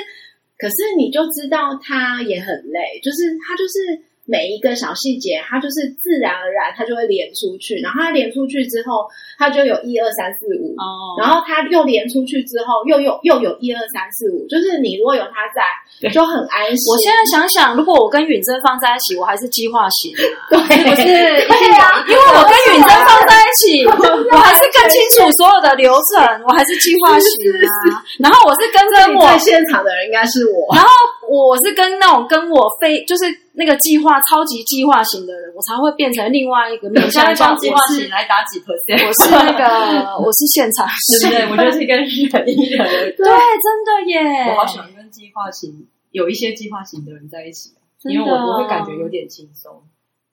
[0.62, 4.00] 可是你就知道他也很累，就是他就是
[4.32, 9.04] 每一个小细节，它就是自然而然它就会连出去，然后它连出去之后，
[9.36, 10.72] 它就有一二三四五。
[10.80, 16.80] 哦然后它又连出去之后，又有又有一二三四五，就是你如果有他在，就很安心。
[16.88, 20.24] 我现在想想，如果我跟允珍放在一起，我还是计划型啊。
[20.48, 23.84] 对，不是，对啊，因为我跟允珍放在一起，
[24.32, 28.00] 我还是更清楚所有的流程，我还是计划型啊。
[28.18, 30.74] 然后我是跟着我在现场的人应该是我。
[30.74, 30.88] 然后
[31.32, 33.24] 我是跟那种跟我非就是
[33.54, 37.24] 那个计划超级计划型的人，我才会变成另外一个面向。
[37.24, 41.64] 现在帮计划型来打几 percent，我是那个 我是现场型，对不对？
[41.64, 42.44] 我就是跟人一人。
[42.44, 44.50] 对，真的耶！
[44.50, 47.70] 我好喜欢跟计划型有一些计划型的人在一起，
[48.04, 49.72] 因为我我会感觉有点轻松。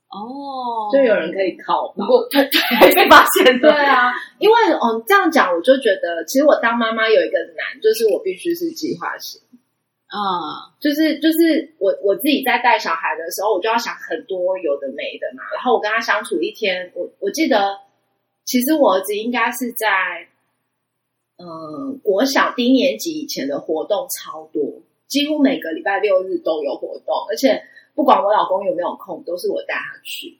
[0.09, 2.03] 哦，就有人可以靠不。
[2.03, 9.39] 过对对被发现对，啊，因为哦这样讲，我就觉得其实我当妈妈有一个难，就是我必须是计划型，
[10.09, 15.43] 啊，就是就是我我自己在带小孩的时候，我就要想很多有的没的嘛。
[15.55, 17.79] 然后我跟他相处一天，我我记得
[18.43, 19.87] 其实我儿子应该是在
[21.37, 27.63] 嗯、呃国小低年级以前的活动超多，几乎每个礼拜六日都有活动，而且。
[27.95, 30.37] 不管我老公有没有空，都是我带他去。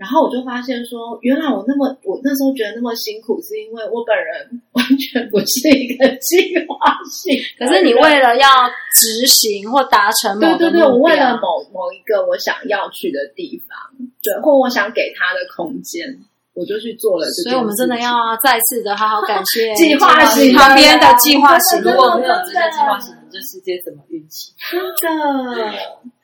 [0.00, 7.36] 然后我就发现说，原来我那么我那时候觉得那么辛苦，是因为我本人完全不是一个计划性。
[7.58, 8.48] 可是你为了要
[8.96, 13.76] 执行或达成某个对对对，我为了某某一个我想要去的地方，
[14.22, 16.08] 对，或我想给他的空间，
[16.54, 17.26] 我就去做了。
[17.44, 24.54] 所以我们真的要再次的好好感谢 计划型旁边的计划型 真的如果没有这些计划型，这世界怎么运行？
[24.98, 25.74] 真的。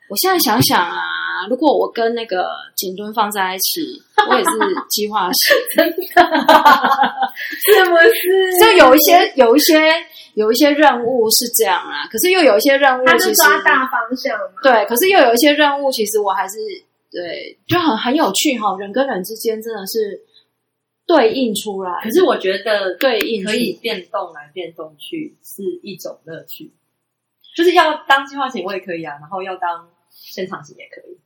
[0.09, 4.49] 我现在想想啊，如果我跟那个景墩放在一起，我也是
[4.89, 5.55] 计划型。
[5.83, 5.89] 是
[7.89, 8.59] 不是？
[8.63, 9.91] 就有一些有一些
[10.35, 14.45] 有一些任务是这样啦，可是又有一些任务他其实就抓大方向嘛。
[14.63, 16.57] 对，可是又有一些任务，其实我还是
[17.11, 20.21] 对，就很很有趣哈、人跟人之间真的是
[21.05, 26.71] 对应出来，可是我觉得对应可以变动来变动去是一种乐趣，
[27.55, 29.87] 就是要当计划型我也可以啊，然后要当
[30.31, 31.17] 现场型也可以，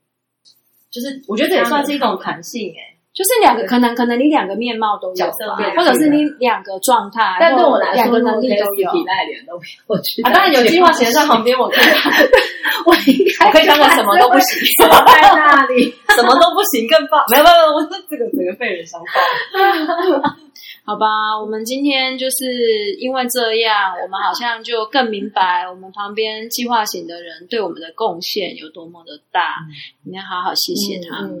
[0.90, 5.30] 就是我觉得这也算是一种弹性哎、就是两个可能可能你两个面貌都有
[5.76, 8.90] 或者是你两个状态，但对我来说，能力都有。
[8.92, 10.22] 脸都没有去。
[10.22, 11.84] 啊，当然有计划型在旁边，我可以，
[12.86, 15.92] 我应该我可以当个什么都不行，在那里。
[16.16, 17.22] 什么都不行更棒。
[17.30, 20.28] 没有没有，我是这个整个被人伤爆。
[20.84, 29.56] 好吧，我们今天就是因为这样，我们好像就更明白我们旁边计划型的人对我们的贡献有多么的大，
[30.04, 31.38] 我们要好好谢谢他们。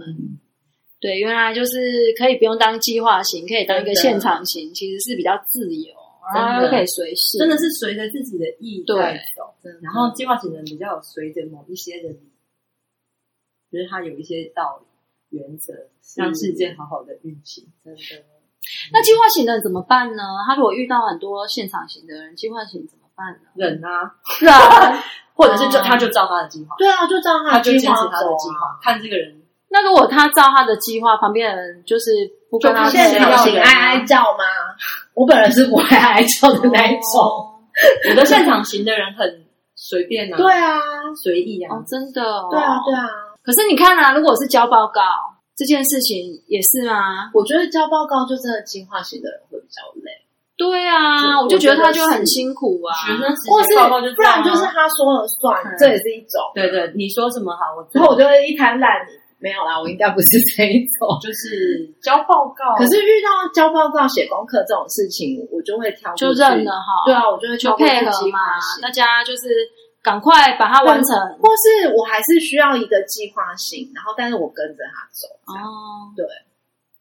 [1.02, 5.92] 嗯对，原来就是可以不用当计划型，可以当一个现场型，其实是比较自由，
[6.32, 12.16] 然后可以随性，真的是随着自己的意对在走，然后计划型的人比较有随着某一些人，
[13.72, 15.72] 就是他有一些道理、原则，
[16.16, 17.66] 让世界好好的运行。
[17.84, 18.00] 真的，
[18.92, 20.22] 那计划型的人怎么办呢？
[20.46, 23.48] 他如果遇到很多现场型的人，计划型怎么办呢？
[23.56, 24.52] 忍啊，忍，
[25.34, 28.38] 或者是就哦他就照他的计划，对啊，就照他就坚持划他的走啊。
[28.38, 29.41] 计划，看这个人
[29.72, 32.10] 那如果他照他的计划，旁边的人就是
[32.50, 34.44] 不跟他现场型要人哀哀叫吗？
[35.14, 37.22] 我本人是不会哀哀叫的 那一种。
[37.22, 37.48] 哦
[38.06, 39.26] 有的现场型的人很
[39.74, 40.78] 随便啊，对，啊，
[41.24, 43.08] 随意啊哦，，真的、哦，对啊，对啊。
[43.42, 45.00] 可是你看啊，如果是交报告
[45.56, 47.30] 这件事情，也是吗？
[47.32, 50.12] 我觉得交报告就真的计划型的人会比较累，
[50.58, 52.92] 对啊，我我就觉得他就很辛苦啊。
[53.06, 56.44] 学生时或是期报告就不然就是他说了算嗯，这也是一种。
[56.54, 59.16] 对对，你说什么好，我做然后我就会一滩烂泥。
[59.42, 61.18] 没有啦，我应该不是这一种。
[61.20, 68.10] 就是交报告，可是遇到交报告、写功课这种事情，我就会挑就认了哈，对啊，我就会去配合。
[68.30, 68.38] 嘛
[68.80, 69.48] 大家就是
[70.00, 71.18] 赶快把它完成。
[71.42, 75.26] 或是我还是需要一个计划性，然后但是我跟着他走。
[75.50, 76.14] 哦。
[76.16, 76.24] 对。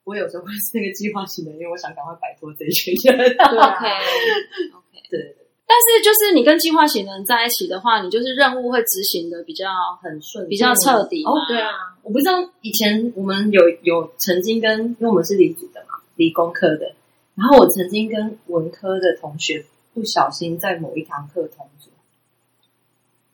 [0.04, 3.16] 我有时候会是那个计划型的，因为我想赶快摆脱这一群人。
[3.16, 3.78] 对啊，
[4.74, 5.38] OK 对，
[5.72, 9.70] 但是就是你跟计划型的人在一起的话，你就是任务会执行的比较
[10.02, 16.94] 很顺，比较彻底哦，对啊，我不知道以前我们有有曾经跟，因为我们是理组的嘛，理工科的，
[17.36, 21.90] 然后我曾经跟文科的同学不小心在某一堂课同组，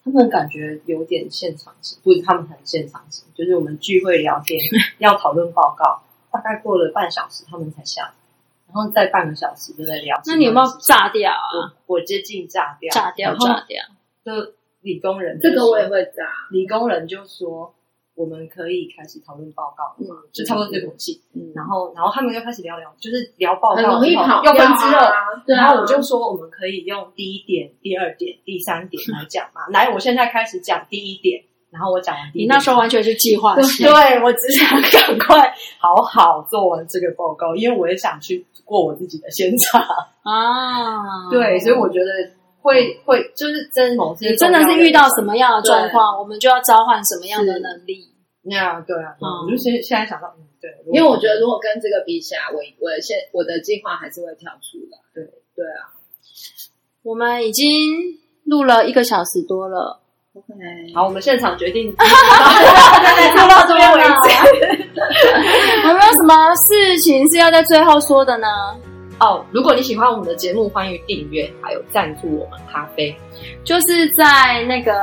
[0.06, 4.60] 他们感觉有点现场型，不是他们很现场型，就是我们聚会聊天
[5.00, 8.12] 要讨论报告，大概过了半小时他们才下来，
[8.68, 10.20] 然后再半个小时就在聊。
[10.26, 11.74] 那你有没有炸掉啊？
[11.88, 13.82] 我我接近炸掉，炸掉，炸掉！
[14.24, 16.24] 就理工人这个我也会炸。
[16.51, 17.74] 理工人就说
[18.13, 21.22] 我们可以开始讨论报告了嘛，嗯就差不多这口气。
[21.34, 24.99] 嗯然后，然后他们又开始聊聊，就是聊报告之后容易跑又分支了。
[25.07, 25.15] 啊。
[25.47, 29.61] 然后我就说，我们可以用第一点、第二点、第三点来讲嘛。
[29.72, 32.41] 来，我现在开始讲第一点，然后我讲完第一。
[32.43, 39.82] 你那时候完全是计划性，对我只想赶快好好做完这个报告，因为我也想去过我自己的现场。
[40.24, 42.11] 啊，对，所以我觉得
[42.61, 48.11] 会会就是真某些你真的是遇到什么样的状况，我们就要召唤什么样的能力。
[48.49, 54.97] 那样对啊，嗯我就现现在想到，嗯，对，因为我觉得如果跟这个比起来，我我现我的计划还是会跳出来。
[55.13, 55.91] 对对啊
[57.03, 57.65] 我们已经
[58.45, 59.99] 录了一个小时多了，
[60.38, 61.98] ，OK，好，我们现场决定， 录
[63.50, 64.08] 到这边为止。
[65.88, 68.48] 有没有什么事情是要在最后说的呢？
[69.20, 73.16] 哦，如果你喜欢我们的节目，欢迎订阅，还有赞助我们咖啡，
[73.64, 74.94] 就是在那个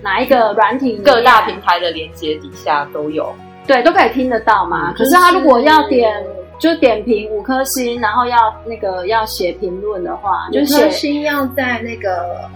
[0.00, 3.34] 哪一个软体各大平台的连接底下都有。
[3.66, 4.90] 对都可以听得到嘛。
[4.90, 6.22] 嗯可是他如果要点
[6.58, 12.48] 就点评五颗星，然后要那个要写评论的话，就五颗星要在那个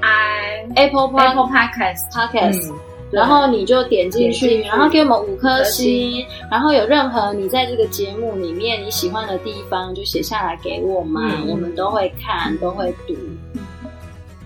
[0.00, 2.78] i Apple Pod- Apple Podcast，Podcast，、嗯
[3.08, 4.68] 然后你就点进去，进去。
[4.68, 11.48] 然后给我们五颗星，然后有任何你在这个节目里面你喜欢的地方，就写下来给我们，嗯。
[11.48, 13.14] 我们都会看，都会读。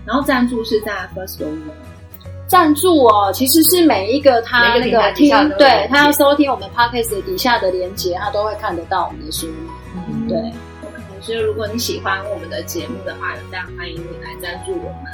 [0.05, 1.57] 然后赞助是在 First Story，
[2.45, 9.47] 赞助哦，其实是每一个他那个听对他要收听我们 podcast 的底下的连接，他都会看得到我们的书。
[9.95, 10.27] 嗯。
[10.27, 10.37] 对
[11.21, 15.11] 所以如果你喜欢我们的节目的话，也非常欢迎你来赞助我们。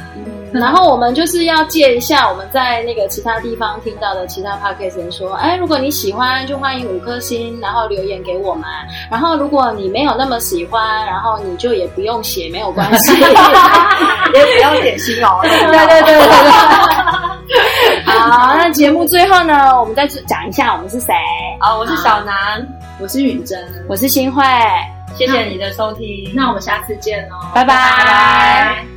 [0.53, 8.63] 然后我们就是要借一下我们在那个其他地方听到的其他 podcast 人说，哎，如果你喜欢，就欢迎五颗星，然后留言给我们。
[9.11, 13.11] 然后如果你没有那么喜欢，然后你就也不用写，没有关系。
[13.19, 15.39] 也不要点心哦。
[15.43, 18.05] 对对对对对。
[18.05, 21.13] 好，那节目最后呢，我们再讲一下我们是谁。
[21.61, 22.65] 哦，我是小南，
[22.99, 24.43] 我是允珍，我是新慧，
[25.17, 27.73] 谢谢你的收听，那我们下次见喽，拜拜。
[27.73, 28.96] 拜拜